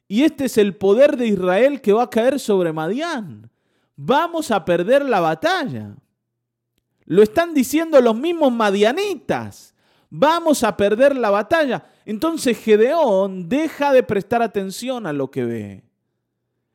Y 0.07 0.23
este 0.23 0.45
es 0.45 0.57
el 0.57 0.75
poder 0.75 1.17
de 1.17 1.27
Israel 1.27 1.81
que 1.81 1.93
va 1.93 2.03
a 2.03 2.09
caer 2.09 2.39
sobre 2.39 2.73
Madián. 2.73 3.50
Vamos 4.03 4.49
a 4.49 4.65
perder 4.65 5.05
la 5.05 5.19
batalla. 5.19 5.95
Lo 7.05 7.21
están 7.21 7.53
diciendo 7.53 8.01
los 8.01 8.15
mismos 8.15 8.51
madianitas. 8.51 9.75
Vamos 10.09 10.63
a 10.63 10.75
perder 10.75 11.15
la 11.15 11.29
batalla. 11.29 11.85
Entonces 12.03 12.57
Gedeón 12.57 13.47
deja 13.47 13.93
de 13.93 14.01
prestar 14.01 14.41
atención 14.41 15.05
a 15.05 15.13
lo 15.13 15.29
que 15.29 15.45
ve. 15.45 15.83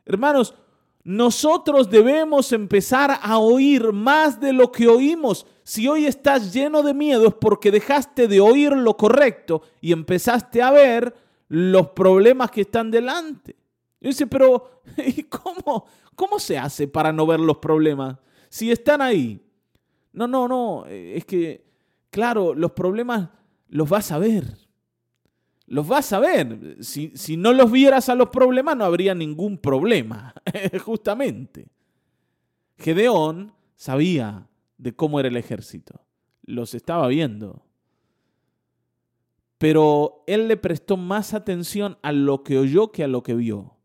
Hermanos, 0.04 0.54
nosotros 1.02 1.90
debemos 1.90 2.52
empezar 2.52 3.18
a 3.20 3.38
oír 3.38 3.92
más 3.92 4.38
de 4.38 4.52
lo 4.52 4.70
que 4.70 4.86
oímos. 4.86 5.46
Si 5.64 5.88
hoy 5.88 6.06
estás 6.06 6.52
lleno 6.52 6.84
de 6.84 6.94
miedo 6.94 7.26
es 7.26 7.34
porque 7.34 7.72
dejaste 7.72 8.28
de 8.28 8.38
oír 8.38 8.70
lo 8.70 8.96
correcto 8.96 9.62
y 9.80 9.90
empezaste 9.90 10.62
a 10.62 10.70
ver 10.70 11.12
los 11.48 11.88
problemas 11.88 12.52
que 12.52 12.60
están 12.60 12.92
delante. 12.92 13.56
Y 14.00 14.08
dice, 14.08 14.26
pero 14.26 14.82
¿y 14.96 15.22
cómo, 15.24 15.86
cómo 16.14 16.38
se 16.38 16.58
hace 16.58 16.88
para 16.88 17.12
no 17.12 17.26
ver 17.26 17.40
los 17.40 17.58
problemas? 17.58 18.16
Si 18.48 18.70
están 18.70 19.00
ahí. 19.02 19.42
No, 20.12 20.26
no, 20.26 20.48
no, 20.48 20.86
es 20.86 21.24
que, 21.24 21.66
claro, 22.10 22.54
los 22.54 22.72
problemas 22.72 23.28
los 23.68 23.88
vas 23.88 24.12
a 24.12 24.18
ver. 24.18 24.44
Los 25.66 25.86
vas 25.86 26.12
a 26.12 26.20
ver. 26.20 26.76
Si, 26.80 27.12
si 27.14 27.36
no 27.36 27.52
los 27.52 27.70
vieras 27.70 28.08
a 28.08 28.14
los 28.14 28.30
problemas, 28.30 28.76
no 28.76 28.84
habría 28.84 29.14
ningún 29.14 29.58
problema, 29.58 30.34
justamente. 30.84 31.68
Gedeón 32.78 33.52
sabía 33.74 34.48
de 34.78 34.94
cómo 34.94 35.20
era 35.20 35.28
el 35.28 35.36
ejército. 35.36 36.00
Los 36.42 36.74
estaba 36.74 37.08
viendo 37.08 37.66
pero 39.58 40.22
él 40.26 40.48
le 40.48 40.56
prestó 40.56 40.96
más 40.96 41.34
atención 41.34 41.98
a 42.02 42.12
lo 42.12 42.42
que 42.42 42.58
oyó 42.58 42.92
que 42.92 43.04
a 43.04 43.08
lo 43.08 43.22
que 43.22 43.34
vio. 43.34 43.75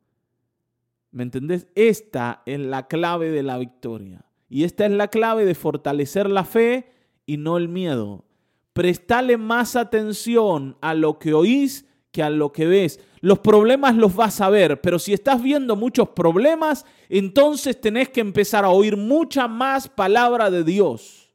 ¿Me 1.12 1.24
entendés? 1.24 1.68
Esta 1.76 2.42
es 2.46 2.60
la 2.60 2.88
clave 2.88 3.32
de 3.32 3.44
la 3.44 3.58
victoria. 3.58 4.26
Y 4.50 4.64
esta 4.64 4.86
es 4.86 4.92
la 4.92 5.10
clave 5.10 5.46
de 5.46 5.56
fortalecer 5.56 6.30
la 6.30 6.46
fe 6.46 6.92
y 7.26 7.38
no 7.38 7.58
el 7.58 7.68
miedo. 7.68 8.26
Prestale 8.74 9.38
más 9.38 9.76
atención 9.76 10.78
a 10.82 10.94
lo 10.94 11.20
que 11.20 11.34
oís 11.34 11.86
que 12.12 12.24
a 12.24 12.30
lo 12.30 12.52
que 12.52 12.66
ves. 12.66 13.00
Los 13.22 13.40
problemas 13.40 13.96
los 13.96 14.16
vas 14.16 14.42
a 14.42 14.50
ver, 14.50 14.82
pero 14.82 15.00
si 15.00 15.14
estás 15.14 15.42
viendo 15.42 15.76
muchos 15.76 16.10
problemas, 16.10 16.86
entonces 17.10 17.80
tenés 17.80 18.10
que 18.10 18.22
empezar 18.22 18.66
a 18.66 18.70
oír 18.70 18.98
mucha 18.98 19.48
más 19.48 19.88
palabra 19.88 20.50
de 20.50 20.64
Dios. 20.64 21.34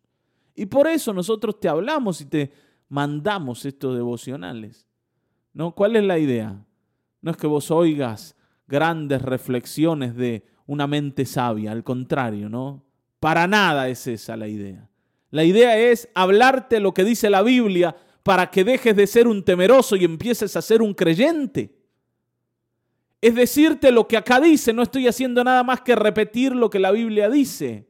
Y 0.54 0.66
por 0.66 0.86
eso 0.86 1.12
nosotros 1.12 1.60
te 1.60 1.68
hablamos 1.68 2.20
y 2.20 2.26
te 2.26 2.52
mandamos 2.88 3.64
estos 3.64 3.94
devocionales. 3.94 4.86
¿No? 5.52 5.74
¿Cuál 5.74 5.96
es 5.96 6.04
la 6.04 6.18
idea? 6.18 6.62
No 7.22 7.30
es 7.30 7.36
que 7.36 7.46
vos 7.46 7.70
oigas 7.70 8.36
grandes 8.66 9.22
reflexiones 9.22 10.14
de 10.16 10.44
una 10.66 10.86
mente 10.86 11.24
sabia, 11.24 11.72
al 11.72 11.84
contrario, 11.84 12.48
¿no? 12.48 12.84
Para 13.20 13.46
nada 13.46 13.88
es 13.88 14.06
esa 14.06 14.36
la 14.36 14.48
idea. 14.48 14.88
La 15.30 15.44
idea 15.44 15.78
es 15.78 16.08
hablarte 16.14 16.80
lo 16.80 16.94
que 16.94 17.04
dice 17.04 17.30
la 17.30 17.42
Biblia 17.42 17.96
para 18.22 18.50
que 18.50 18.64
dejes 18.64 18.96
de 18.96 19.06
ser 19.06 19.28
un 19.28 19.44
temeroso 19.44 19.96
y 19.96 20.04
empieces 20.04 20.56
a 20.56 20.62
ser 20.62 20.82
un 20.82 20.94
creyente. 20.94 21.76
Es 23.20 23.34
decirte 23.34 23.90
lo 23.92 24.06
que 24.08 24.16
acá 24.16 24.40
dice, 24.40 24.72
no 24.72 24.82
estoy 24.82 25.08
haciendo 25.08 25.42
nada 25.42 25.62
más 25.62 25.80
que 25.80 25.96
repetir 25.96 26.54
lo 26.54 26.70
que 26.70 26.78
la 26.78 26.90
Biblia 26.90 27.30
dice. 27.30 27.88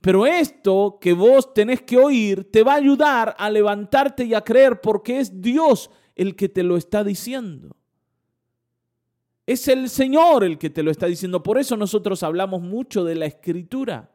Pero 0.00 0.26
esto 0.26 0.98
que 1.00 1.12
vos 1.12 1.52
tenés 1.52 1.82
que 1.82 1.98
oír 1.98 2.50
te 2.50 2.62
va 2.62 2.72
a 2.72 2.76
ayudar 2.76 3.36
a 3.38 3.50
levantarte 3.50 4.24
y 4.24 4.34
a 4.34 4.40
creer 4.40 4.80
porque 4.80 5.20
es 5.20 5.40
Dios 5.40 5.90
el 6.14 6.36
que 6.36 6.48
te 6.48 6.62
lo 6.62 6.76
está 6.76 7.04
diciendo. 7.04 7.76
Es 9.50 9.66
el 9.66 9.88
Señor 9.88 10.44
el 10.44 10.58
que 10.58 10.70
te 10.70 10.84
lo 10.84 10.92
está 10.92 11.06
diciendo. 11.06 11.42
Por 11.42 11.58
eso 11.58 11.76
nosotros 11.76 12.22
hablamos 12.22 12.62
mucho 12.62 13.02
de 13.02 13.16
la 13.16 13.26
escritura. 13.26 14.08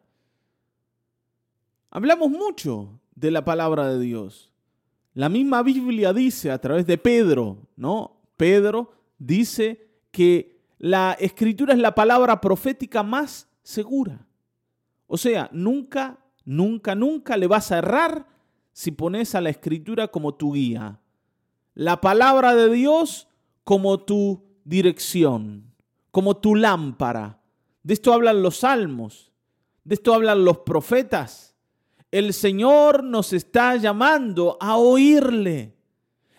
Hablamos 1.89 2.29
mucho 2.29 3.01
de 3.15 3.31
la 3.31 3.43
palabra 3.43 3.89
de 3.89 3.99
Dios. 3.99 4.53
La 5.13 5.27
misma 5.27 5.61
Biblia 5.61 6.13
dice 6.13 6.51
a 6.51 6.59
través 6.59 6.87
de 6.87 6.97
Pedro, 6.97 7.67
¿no? 7.75 8.21
Pedro 8.37 8.93
dice 9.17 9.89
que 10.09 10.61
la 10.77 11.17
escritura 11.19 11.73
es 11.73 11.79
la 11.79 11.95
palabra 11.95 12.39
profética 12.39 13.03
más 13.03 13.49
segura. 13.61 14.25
O 15.05 15.17
sea, 15.17 15.49
nunca, 15.51 16.17
nunca, 16.45 16.95
nunca 16.95 17.35
le 17.35 17.47
vas 17.47 17.73
a 17.73 17.79
errar 17.79 18.25
si 18.71 18.91
pones 18.91 19.35
a 19.35 19.41
la 19.41 19.49
escritura 19.49 20.07
como 20.07 20.33
tu 20.33 20.53
guía. 20.53 21.01
La 21.73 21.99
palabra 21.99 22.55
de 22.55 22.71
Dios 22.71 23.27
como 23.65 23.99
tu 23.99 24.44
dirección, 24.65 25.73
como 26.11 26.35
tu 26.35 26.55
lámpara. 26.55 27.41
De 27.83 27.93
esto 27.93 28.13
hablan 28.13 28.41
los 28.41 28.57
salmos, 28.57 29.31
de 29.85 29.95
esto 29.95 30.13
hablan 30.13 30.43
los 30.43 30.57
profetas. 30.57 31.55
El 32.11 32.33
Señor 32.33 33.01
nos 33.01 33.31
está 33.31 33.77
llamando 33.77 34.57
a 34.59 34.75
oírle. 34.75 35.77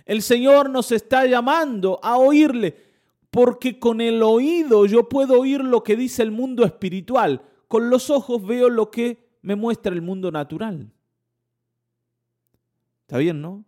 El 0.05 0.21
Señor 0.21 0.69
nos 0.69 0.93
está 0.93 1.25
llamando 1.25 1.99
a 2.03 2.19
oírle, 2.19 2.77
porque 3.31 3.79
con 3.79 4.03
el 4.03 4.23
oído 4.23 4.85
yo 4.85 5.09
puedo 5.09 5.41
oír 5.41 5.65
lo 5.65 5.83
que 5.83 5.97
dice 5.97 6.23
el 6.23 6.31
mundo 6.31 6.67
espiritual 6.67 7.43
con 7.69 7.91
los 7.91 8.11
ojos 8.11 8.45
veo 8.47 8.69
lo 8.69 8.91
que 8.91 9.29
me 9.43 9.57
muestra 9.57 9.93
el 9.93 10.03
mundo 10.03 10.31
natural. 10.31 10.93
¿Está 13.03 13.19
bien, 13.19 13.41
no? 13.41 13.65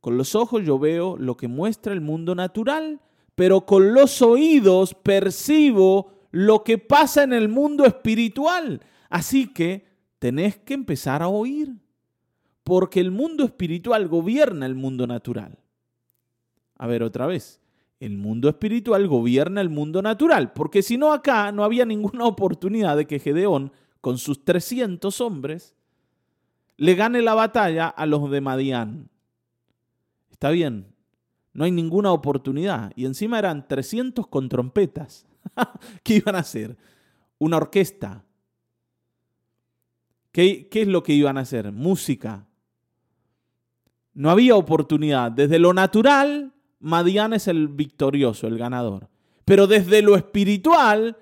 Con 0.00 0.16
los 0.16 0.34
ojos 0.34 0.64
yo 0.64 0.78
veo 0.78 1.16
lo 1.16 1.36
que 1.36 1.48
muestra 1.48 1.92
el 1.92 2.00
mundo 2.00 2.34
natural, 2.34 3.00
pero 3.40 3.64
con 3.64 3.94
los 3.94 4.20
oídos 4.20 4.92
percibo 4.92 6.12
lo 6.30 6.62
que 6.62 6.76
pasa 6.76 7.22
en 7.22 7.32
el 7.32 7.48
mundo 7.48 7.86
espiritual. 7.86 8.82
Así 9.08 9.50
que 9.50 9.86
tenés 10.18 10.58
que 10.58 10.74
empezar 10.74 11.22
a 11.22 11.28
oír, 11.28 11.72
porque 12.64 13.00
el 13.00 13.10
mundo 13.10 13.44
espiritual 13.44 14.08
gobierna 14.08 14.66
el 14.66 14.74
mundo 14.74 15.06
natural. 15.06 15.58
A 16.76 16.86
ver, 16.86 17.02
otra 17.02 17.24
vez 17.24 17.62
el 17.98 18.18
mundo 18.18 18.50
espiritual 18.50 19.08
gobierna 19.08 19.62
el 19.62 19.70
mundo 19.70 20.02
natural, 20.02 20.52
porque 20.52 20.82
si 20.82 20.98
no 20.98 21.10
acá 21.10 21.50
no 21.50 21.64
había 21.64 21.86
ninguna 21.86 22.26
oportunidad 22.26 22.94
de 22.94 23.06
que 23.06 23.20
Gedeón, 23.20 23.72
con 24.02 24.18
sus 24.18 24.44
300 24.44 25.18
hombres, 25.22 25.74
le 26.76 26.94
gane 26.94 27.22
la 27.22 27.32
batalla 27.32 27.88
a 27.88 28.04
los 28.04 28.30
de 28.30 28.42
Madián. 28.42 29.08
Está 30.30 30.50
bien, 30.50 30.88
no 31.52 31.64
hay 31.64 31.70
ninguna 31.70 32.12
oportunidad. 32.12 32.92
Y 32.96 33.06
encima 33.06 33.38
eran 33.38 33.66
300 33.66 34.26
con 34.28 34.48
trompetas. 34.48 35.26
¿Qué 36.02 36.16
iban 36.16 36.36
a 36.36 36.40
hacer? 36.40 36.76
Una 37.38 37.56
orquesta. 37.56 38.24
¿Qué, 40.32 40.68
¿Qué 40.68 40.82
es 40.82 40.88
lo 40.88 41.02
que 41.02 41.12
iban 41.12 41.38
a 41.38 41.42
hacer? 41.42 41.72
Música. 41.72 42.46
No 44.14 44.30
había 44.30 44.54
oportunidad. 44.54 45.32
Desde 45.32 45.58
lo 45.58 45.72
natural 45.72 46.52
Madián 46.80 47.34
es 47.34 47.46
el 47.46 47.68
victorioso, 47.68 48.46
el 48.46 48.58
ganador. 48.58 49.08
Pero 49.44 49.66
desde 49.66 50.02
lo 50.02 50.16
espiritual, 50.16 51.16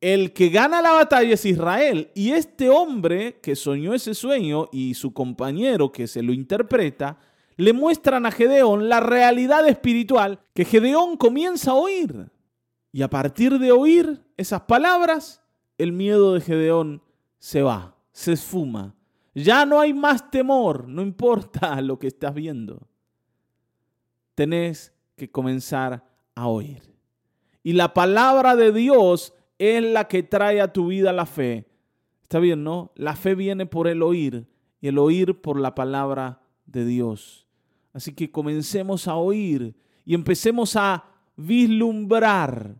el 0.00 0.32
que 0.32 0.50
gana 0.50 0.82
la 0.82 0.92
batalla 0.92 1.34
es 1.34 1.44
Israel. 1.44 2.10
Y 2.14 2.32
este 2.32 2.68
hombre 2.68 3.40
que 3.42 3.56
soñó 3.56 3.94
ese 3.94 4.14
sueño 4.14 4.68
y 4.72 4.94
su 4.94 5.12
compañero 5.12 5.90
que 5.90 6.06
se 6.06 6.22
lo 6.22 6.32
interpreta, 6.32 7.18
le 7.60 7.72
muestran 7.72 8.26
a 8.26 8.30
Gedeón 8.30 8.88
la 8.88 9.00
realidad 9.00 9.66
espiritual 9.68 10.40
que 10.54 10.64
Gedeón 10.64 11.16
comienza 11.16 11.72
a 11.72 11.74
oír. 11.74 12.30
Y 12.92 13.02
a 13.02 13.10
partir 13.10 13.58
de 13.58 13.72
oír 13.72 14.24
esas 14.36 14.62
palabras, 14.62 15.42
el 15.78 15.92
miedo 15.92 16.34
de 16.34 16.40
Gedeón 16.40 17.02
se 17.38 17.62
va, 17.62 17.96
se 18.12 18.32
esfuma. 18.32 18.94
Ya 19.34 19.64
no 19.64 19.80
hay 19.80 19.94
más 19.94 20.30
temor, 20.30 20.88
no 20.88 21.02
importa 21.02 21.80
lo 21.82 21.98
que 21.98 22.08
estás 22.08 22.34
viendo 22.34 22.90
tenés 24.40 24.94
que 25.16 25.30
comenzar 25.30 26.02
a 26.34 26.48
oír. 26.48 26.80
Y 27.62 27.74
la 27.74 27.92
palabra 27.92 28.56
de 28.56 28.72
Dios 28.72 29.34
es 29.58 29.84
la 29.84 30.08
que 30.08 30.22
trae 30.22 30.62
a 30.62 30.72
tu 30.72 30.86
vida 30.86 31.12
la 31.12 31.26
fe. 31.26 31.68
Está 32.22 32.38
bien, 32.38 32.64
¿no? 32.64 32.90
La 32.94 33.16
fe 33.16 33.34
viene 33.34 33.66
por 33.66 33.86
el 33.86 34.02
oír 34.02 34.48
y 34.80 34.88
el 34.88 34.96
oír 34.96 35.42
por 35.42 35.60
la 35.60 35.74
palabra 35.74 36.40
de 36.64 36.86
Dios. 36.86 37.46
Así 37.92 38.14
que 38.14 38.30
comencemos 38.30 39.08
a 39.08 39.16
oír 39.16 39.74
y 40.04 40.14
empecemos 40.14 40.76
a 40.76 41.04
vislumbrar 41.36 42.76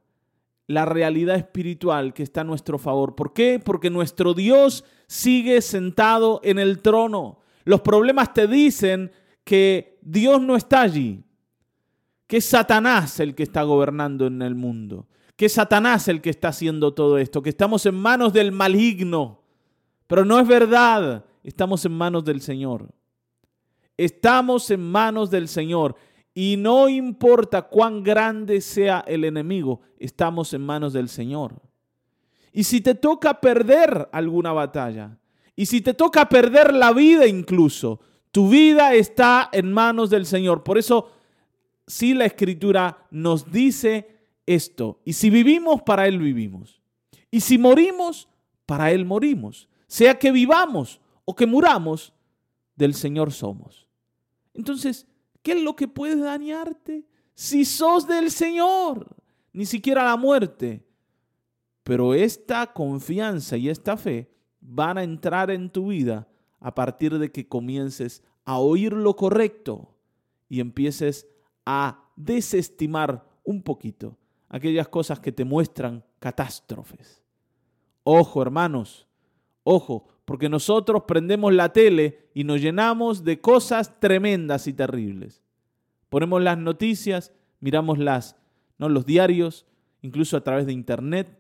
la 0.67 0.85
realidad 0.85 1.35
espiritual 1.35 2.15
que 2.15 2.23
está 2.23 2.43
a 2.43 2.45
nuestro 2.45 2.79
favor. 2.79 3.17
¿Por 3.17 3.33
qué? 3.33 3.61
Porque 3.63 3.91
nuestro 3.91 4.35
Dios 4.35 4.85
sigue 5.09 5.63
sentado 5.63 6.41
en 6.45 6.61
el 6.61 6.81
trono. 6.81 7.41
Los 7.65 7.81
problemas 7.81 8.33
te 8.33 8.47
dicen 8.47 9.11
que 9.43 9.99
Dios 10.03 10.41
no 10.41 10.55
está 10.55 10.83
allí, 10.83 11.25
que 12.29 12.37
es 12.37 12.45
Satanás 12.45 13.19
el 13.19 13.35
que 13.35 13.43
está 13.43 13.65
gobernando 13.65 14.29
en 14.29 14.43
el 14.43 14.55
mundo, 14.55 15.09
que 15.35 15.47
es 15.47 15.55
Satanás 15.55 16.07
el 16.07 16.21
que 16.21 16.31
está 16.31 16.49
haciendo 16.49 16.95
todo 16.95 17.19
esto, 17.19 17.43
que 17.43 17.51
estamos 17.51 17.85
en 17.87 17.97
manos 17.97 18.33
del 18.33 18.53
maligno. 18.53 19.43
Pero 20.07 20.25
no 20.25 20.39
es 20.39 20.47
verdad, 20.47 21.25
estamos 21.43 21.85
en 21.85 21.93
manos 21.93 22.25
del 22.25 22.41
Señor. 22.41 22.89
Estamos 24.01 24.71
en 24.71 24.81
manos 24.81 25.31
del 25.31 25.47
Señor. 25.47 25.95
Y 26.33 26.57
no 26.57 26.89
importa 26.89 27.61
cuán 27.61 28.03
grande 28.03 28.63
sea 28.63 29.05
el 29.07 29.25
enemigo, 29.25 29.83
estamos 29.99 30.55
en 30.55 30.63
manos 30.63 30.95
del 30.95 31.11
Señor. 31.11 31.61
Y 32.51 32.65
si 32.65 32.81
te 32.81 32.95
toca 32.95 33.43
perder 33.43 34.09
alguna 34.11 34.53
batalla, 34.53 35.19
y 35.55 35.67
si 35.67 35.83
te 35.83 35.93
toca 35.93 36.31
perder 36.31 36.73
la 36.73 36.95
vida 36.95 37.27
incluso, 37.27 38.01
tu 38.31 38.49
vida 38.49 38.95
está 38.95 39.51
en 39.53 39.71
manos 39.71 40.09
del 40.09 40.25
Señor. 40.25 40.63
Por 40.63 40.79
eso, 40.79 41.11
si 41.87 42.15
la 42.15 42.25
escritura 42.25 43.07
nos 43.11 43.53
dice 43.53 44.09
esto, 44.47 45.01
y 45.05 45.13
si 45.13 45.29
vivimos, 45.29 45.83
para 45.83 46.09
Él 46.09 46.19
vivimos. 46.21 46.81
Y 47.31 47.41
si 47.41 47.59
morimos, 47.59 48.29
para 48.65 48.93
Él 48.93 49.05
morimos. 49.05 49.69
Sea 49.89 50.19
que 50.19 50.33
vivamos 50.33 51.03
o 51.27 51.37
que 51.37 51.45
muramos, 51.45 52.15
del 52.77 52.95
Señor 52.95 53.31
somos. 53.31 53.90
Entonces, 54.55 55.07
¿Qué 55.43 55.53
es 55.53 55.63
lo 55.63 55.77
que 55.77 55.89
puede 55.89 56.17
dañarte? 56.17 57.07
Si 57.35 57.65
sos 57.65 58.07
del 58.07 58.31
Señor, 58.31 59.17
ni 59.53 59.65
siquiera 59.65 60.05
la 60.05 60.17
muerte. 60.17 60.87
Pero 61.83 62.13
esta 62.15 62.73
confianza 62.73 63.57
y 63.57 63.69
esta 63.69 63.97
fe 63.97 64.31
van 64.61 64.99
a 64.99 65.03
entrar 65.03 65.51
en 65.51 65.71
tu 65.71 65.89
vida 65.89 66.29
a 66.61 66.75
partir 66.75 67.19
de 67.19 67.33
que 67.33 67.49
comiences 67.49 68.23
a 68.45 68.59
oír 68.59 68.93
lo 68.93 69.17
correcto 69.17 69.97
y 70.49 70.61
empieces 70.61 71.27
a 71.65 72.05
desestimar 72.17 73.27
un 73.45 73.63
poquito 73.63 74.19
aquellas 74.49 74.89
cosas 74.89 75.21
que 75.21 75.33
te 75.33 75.45
muestran 75.45 76.05
catástrofes. 76.19 77.23
Ojo, 78.03 78.43
hermanos, 78.43 79.09
ojo, 79.63 80.07
porque 80.31 80.49
nosotros 80.49 81.03
prendemos 81.09 81.53
la 81.53 81.73
tele 81.73 82.31
y 82.35 82.45
nos 82.45 82.61
llenamos 82.61 83.25
de 83.25 83.41
cosas 83.41 83.99
tremendas 83.99 84.69
y 84.69 84.73
terribles. 84.73 85.43
Ponemos 86.09 86.41
las 86.41 86.57
noticias, 86.57 87.33
miramos 87.59 87.99
las, 87.99 88.37
¿no? 88.79 88.89
los 88.89 89.05
diarios, 89.05 89.67
incluso 90.03 90.37
a 90.37 90.45
través 90.45 90.67
de 90.67 90.73
internet, 90.73 91.37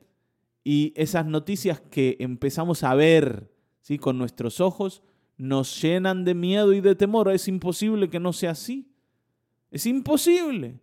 y 0.65 0.93
esas 0.97 1.25
noticias 1.25 1.81
que 1.81 2.17
empezamos 2.19 2.83
a 2.83 2.93
ver 2.97 3.53
¿sí? 3.81 3.97
con 3.97 4.19
nuestros 4.19 4.61
ojos 4.61 5.05
nos 5.37 5.81
llenan 5.81 6.25
de 6.25 6.35
miedo 6.35 6.73
y 6.73 6.81
de 6.81 6.97
temor. 6.97 7.31
Es 7.31 7.47
imposible 7.47 8.11
que 8.11 8.19
no 8.19 8.33
sea 8.33 8.51
así. 8.51 8.91
Es 9.71 9.87
imposible. 9.87 10.81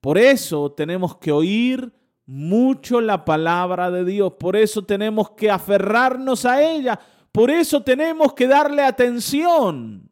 Por 0.00 0.16
eso 0.16 0.72
tenemos 0.72 1.18
que 1.18 1.30
oír 1.30 1.92
mucho 2.26 3.00
la 3.00 3.24
palabra 3.24 3.90
de 3.90 4.04
Dios. 4.04 4.34
Por 4.34 4.56
eso 4.56 4.84
tenemos 4.84 5.30
que 5.30 5.50
aferrarnos 5.50 6.44
a 6.44 6.62
ella. 6.62 6.98
Por 7.32 7.50
eso 7.50 7.82
tenemos 7.82 8.34
que 8.34 8.48
darle 8.48 8.82
atención 8.82 10.10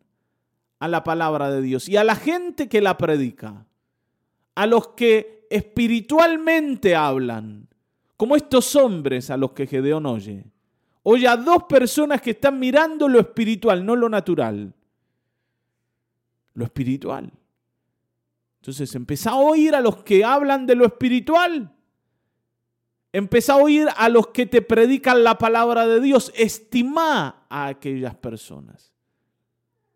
a 0.79 0.89
la 0.89 1.03
palabra 1.03 1.51
de 1.51 1.63
Dios 1.63 1.89
y 1.89 1.97
a 1.97 2.05
la 2.05 2.15
gente 2.15 2.69
que 2.69 2.81
la 2.81 2.97
predica. 2.97 3.67
A 4.55 4.67
los 4.67 4.89
que 4.89 5.47
espiritualmente 5.51 6.95
hablan. 6.95 7.69
Como 8.17 8.37
estos 8.37 8.77
hombres 8.77 9.31
a 9.31 9.37
los 9.37 9.53
que 9.53 9.67
Gedeón 9.67 10.07
oye. 10.07 10.45
Oye 11.03 11.27
a 11.27 11.37
dos 11.37 11.65
personas 11.65 12.23
que 12.23 12.31
están 12.31 12.59
mirando 12.59 13.09
lo 13.09 13.19
espiritual, 13.19 13.85
no 13.85 13.97
lo 13.97 14.09
natural. 14.09 14.73
Lo 16.55 16.65
espiritual. 16.65 17.31
Entonces 18.61 18.95
empezá 18.95 19.33
a 19.33 19.37
oír 19.37 19.75
a 19.75 19.81
los 19.81 20.05
que 20.05 20.25
hablan 20.25 20.65
de 20.65 20.77
lo 20.77 20.87
espiritual 20.87 21.74
Empezá 23.15 23.53
a 23.53 23.59
oír 23.59 23.87
a 23.97 24.09
los 24.09 24.27
que 24.27 24.45
te 24.45 24.61
predican 24.61 25.23
la 25.23 25.39
palabra 25.39 25.87
de 25.87 26.01
Dios. 26.01 26.33
Estima 26.35 27.47
a 27.49 27.69
aquellas 27.69 28.17
personas. 28.17 28.93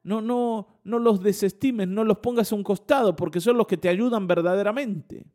No, 0.05 0.21
no, 0.21 0.69
no 0.85 1.01
los 1.01 1.21
desestimes, 1.21 1.89
no 1.89 2.05
los 2.05 2.19
pongas 2.19 2.53
a 2.53 2.55
un 2.55 2.63
costado, 2.63 3.17
porque 3.17 3.41
son 3.41 3.57
los 3.57 3.67
que 3.67 3.77
te 3.77 3.89
ayudan 3.89 4.29
verdaderamente. 4.29 5.27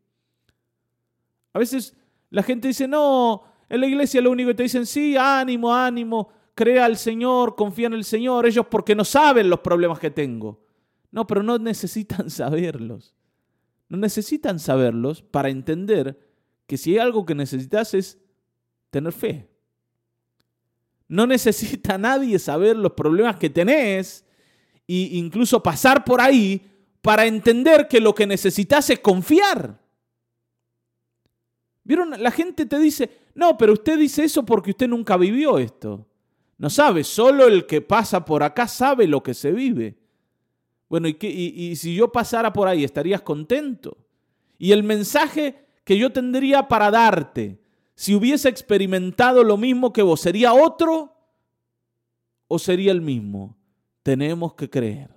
A 1.52 1.58
veces 1.58 1.94
la 2.30 2.42
gente 2.42 2.68
dice, 2.68 2.88
no, 2.88 3.42
en 3.68 3.82
la 3.82 3.86
iglesia 3.86 4.22
lo 4.22 4.30
único 4.30 4.48
que 4.48 4.54
te 4.54 4.62
dicen, 4.62 4.86
sí, 4.86 5.18
ánimo, 5.18 5.74
ánimo, 5.74 6.30
crea 6.54 6.86
al 6.86 6.96
Señor, 6.96 7.54
confía 7.54 7.88
en 7.88 7.92
el 7.92 8.04
Señor, 8.04 8.46
ellos 8.46 8.64
porque 8.70 8.94
no 8.94 9.04
saben 9.04 9.50
los 9.50 9.60
problemas 9.60 9.98
que 9.98 10.10
tengo. 10.10 10.58
No, 11.10 11.26
pero 11.26 11.42
no 11.42 11.58
necesitan 11.58 12.30
saberlos. 12.30 13.14
No 13.90 13.98
necesitan 13.98 14.58
saberlos 14.58 15.20
para 15.20 15.50
entender 15.50 16.18
que 16.66 16.76
si 16.76 16.92
hay 16.92 16.98
algo 16.98 17.24
que 17.26 17.34
necesitas 17.34 17.94
es 17.94 18.18
tener 18.90 19.12
fe. 19.12 19.48
No 21.08 21.26
necesita 21.26 21.98
nadie 21.98 22.38
saber 22.38 22.76
los 22.76 22.92
problemas 22.92 23.36
que 23.36 23.50
tenés 23.50 24.24
e 24.86 25.16
incluso 25.16 25.62
pasar 25.62 26.04
por 26.04 26.20
ahí 26.20 26.70
para 27.00 27.26
entender 27.26 27.86
que 27.88 28.00
lo 28.00 28.14
que 28.14 28.26
necesitas 28.26 28.88
es 28.90 28.98
confiar. 29.00 29.78
¿Vieron? 31.82 32.10
La 32.18 32.30
gente 32.30 32.64
te 32.64 32.78
dice, 32.78 33.10
no, 33.34 33.58
pero 33.58 33.74
usted 33.74 33.98
dice 33.98 34.24
eso 34.24 34.44
porque 34.44 34.70
usted 34.70 34.88
nunca 34.88 35.18
vivió 35.18 35.58
esto. 35.58 36.06
No 36.56 36.70
sabe, 36.70 37.04
solo 37.04 37.46
el 37.46 37.66
que 37.66 37.82
pasa 37.82 38.24
por 38.24 38.42
acá 38.42 38.66
sabe 38.68 39.06
lo 39.06 39.22
que 39.22 39.34
se 39.34 39.52
vive. 39.52 39.96
Bueno, 40.88 41.08
¿y, 41.08 41.16
y 41.20 41.76
si 41.76 41.94
yo 41.94 42.10
pasara 42.10 42.52
por 42.52 42.68
ahí, 42.68 42.84
estarías 42.84 43.20
contento? 43.20 43.98
Y 44.58 44.72
el 44.72 44.82
mensaje 44.82 45.63
que 45.84 45.98
yo 45.98 46.12
tendría 46.12 46.66
para 46.66 46.90
darte 46.90 47.60
si 47.94 48.14
hubiese 48.14 48.48
experimentado 48.48 49.44
lo 49.44 49.56
mismo 49.56 49.92
que 49.92 50.02
vos? 50.02 50.20
¿Sería 50.20 50.52
otro 50.52 51.14
o 52.48 52.58
sería 52.58 52.90
el 52.90 53.00
mismo? 53.00 53.56
Tenemos 54.02 54.54
que 54.54 54.68
creer. 54.68 55.10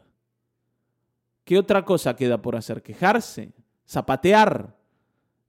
¿Qué 1.43 1.57
otra 1.57 1.85
cosa 1.85 2.15
queda 2.15 2.41
por 2.41 2.55
hacer? 2.55 2.83
Quejarse, 2.83 3.53
zapatear, 3.87 4.75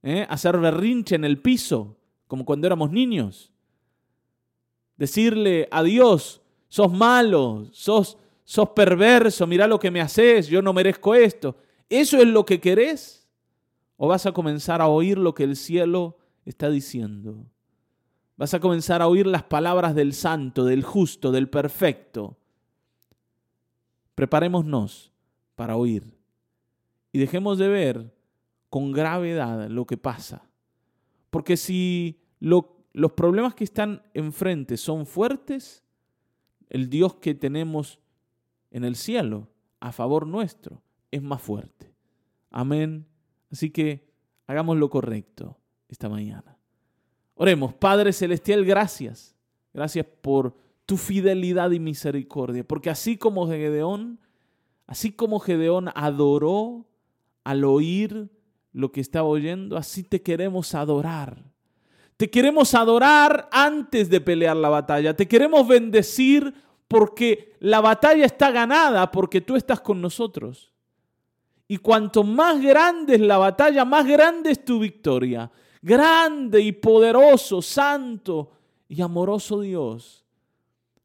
¿eh? 0.03 0.27
hacer 0.29 0.57
berrinche 0.59 1.17
en 1.17 1.25
el 1.25 1.43
piso, 1.43 1.97
como 2.27 2.45
cuando 2.45 2.67
éramos 2.67 2.93
niños. 2.93 3.53
Decirle 4.97 5.69
a 5.71 5.83
Dios, 5.83 6.41
sos 6.69 6.93
malo, 6.93 7.69
sos, 7.73 8.17
sos 8.45 8.71
perverso, 8.71 9.47
mira 9.47 9.67
lo 9.67 9.79
que 9.79 9.91
me 9.91 10.01
haces, 10.01 10.47
yo 10.47 10.63
no 10.63 10.73
merezco 10.73 11.15
esto. 11.15 11.57
¿Eso 11.89 12.19
es 12.19 12.29
lo 12.29 12.47
que 12.47 12.61
querés? 12.61 13.18
¿O 14.01 14.07
vas 14.07 14.27
a 14.27 14.33
comenzar 14.33 14.81
a 14.81 14.87
oír 14.87 15.19
lo 15.19 15.35
que 15.35 15.43
el 15.43 15.57
cielo 15.57 16.17
está 16.45 16.71
diciendo? 16.71 17.51
Vas 18.37 18.55
a 18.55 18.61
comenzar 18.61 19.03
a 19.03 19.09
oír 19.09 19.27
las 19.27 19.43
palabras 19.43 19.97
del 19.97 20.15
santo, 20.15 20.65
del 20.65 20.85
justo, 20.85 21.33
del 21.33 21.51
perfecto. 21.51 22.39
Preparémonos 24.15 25.13
para 25.57 25.77
oír 25.77 26.17
y 27.11 27.19
dejemos 27.19 27.59
de 27.59 27.69
ver 27.69 28.15
con 28.71 28.93
gravedad 28.93 29.69
lo 29.69 29.85
que 29.85 29.97
pasa. 29.97 30.49
Porque 31.31 31.57
si 31.57 32.21
los 32.39 33.13
problemas 33.17 33.57
que 33.57 33.65
están 33.65 34.03
enfrente 34.15 34.77
son 34.77 35.07
fuertes, 35.07 35.83
el 36.71 36.89
Dios 36.89 37.17
que 37.17 37.35
tenemos 37.35 37.99
en 38.71 38.85
el 38.85 38.95
cielo 38.95 39.49
a 39.81 39.91
favor 39.91 40.25
nuestro 40.25 40.83
es 41.11 41.21
más 41.21 41.43
fuerte. 41.43 41.93
Amén 42.51 43.08
Así 43.51 43.71
que 43.71 44.09
hagamos 44.47 44.77
lo 44.77 44.91
correcto 44.91 45.59
esta 45.89 46.09
mañana. 46.09 46.59
Oremos, 47.35 47.75
Padre 47.75 48.13
Celestial, 48.13 48.65
gracias. 48.65 49.37
Gracias 49.73 50.07
por 50.21 50.57
tu 50.87 50.97
fidelidad 50.97 51.71
y 51.71 51.79
misericordia. 51.79 52.67
Porque 52.67 52.91
así 52.91 53.17
como 53.17 53.47
Gedeón, 53.47 54.19
así 54.87 55.13
como 55.13 55.39
Gedeón 55.39 55.91
adoró 55.95 56.87
al 57.45 57.65
oír 57.65 58.31
lo 58.73 58.93
que 58.93 59.01
estaba 59.01 59.29
oyendo, 59.29 59.77
así 59.77 60.03
te 60.03 60.23
queremos 60.23 60.75
adorar. 60.75 61.45
Te 62.17 62.29
queremos 62.29 62.75
adorar 62.75 63.49
antes 63.53 64.11
de 64.11 64.21
pelear 64.21 64.57
la 64.57 64.69
batalla. 64.69 65.15
Te 65.15 65.29
queremos 65.29 65.69
bendecir 65.69 66.53
porque 66.89 67.55
la 67.61 67.81
batalla 67.81 68.25
está 68.25 68.51
ganada, 68.51 69.13
porque 69.13 69.41
tú 69.41 69.55
estás 69.55 69.81
con 69.81 70.01
nosotros. 70.01 70.73
Y 71.69 71.77
cuanto 71.77 72.25
más 72.25 72.61
grande 72.61 73.17
es 73.17 73.21
la 73.21 73.37
batalla, 73.37 73.85
más 73.85 74.07
grande 74.07 74.51
es 74.51 74.65
tu 74.65 74.79
victoria. 74.79 75.51
Grande 75.83 76.61
y 76.63 76.73
poderoso, 76.73 77.61
santo 77.61 78.51
y 78.89 79.03
amoroso 79.03 79.61
Dios. 79.61 80.25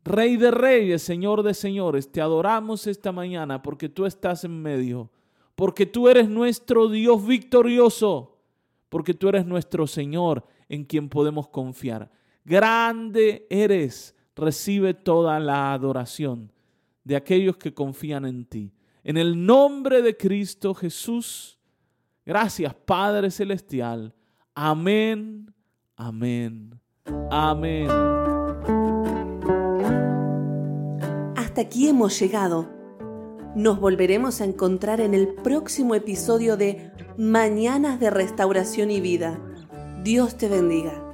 Rey 0.05 0.37
de 0.37 0.51
reyes, 0.51 1.01
Señor 1.01 1.43
de 1.43 1.53
señores, 1.53 2.11
te 2.11 2.21
adoramos 2.21 2.87
esta 2.87 3.11
mañana 3.11 3.61
porque 3.61 3.87
tú 3.87 4.05
estás 4.05 4.43
en 4.43 4.61
medio, 4.61 5.09
porque 5.55 5.85
tú 5.85 6.09
eres 6.09 6.27
nuestro 6.27 6.89
Dios 6.89 7.25
victorioso, 7.25 8.37
porque 8.89 9.13
tú 9.13 9.29
eres 9.29 9.45
nuestro 9.45 9.87
Señor 9.87 10.45
en 10.67 10.83
quien 10.83 11.07
podemos 11.07 11.47
confiar. 11.47 12.11
Grande 12.43 13.47
eres, 13.49 14.15
recibe 14.35 14.93
toda 14.93 15.39
la 15.39 15.73
adoración 15.73 16.51
de 17.03 17.15
aquellos 17.15 17.55
que 17.55 17.73
confían 17.73 18.25
en 18.25 18.45
ti. 18.45 18.72
En 19.03 19.17
el 19.17 19.45
nombre 19.45 20.01
de 20.01 20.15
Cristo 20.15 20.73
Jesús, 20.73 21.59
gracias 22.25 22.73
Padre 22.73 23.31
Celestial. 23.31 24.13
Amén, 24.55 25.53
amén, 25.97 26.79
amén. 27.29 27.89
Hasta 31.35 31.61
aquí 31.61 31.89
hemos 31.89 32.17
llegado. 32.17 32.71
Nos 33.55 33.79
volveremos 33.79 34.39
a 34.41 34.45
encontrar 34.45 35.01
en 35.01 35.13
el 35.13 35.27
próximo 35.27 35.95
episodio 35.95 36.55
de 36.55 36.91
Mañanas 37.17 37.99
de 37.99 38.09
Restauración 38.09 38.89
y 38.89 39.01
Vida. 39.01 39.39
Dios 40.01 40.37
te 40.37 40.47
bendiga. 40.47 41.12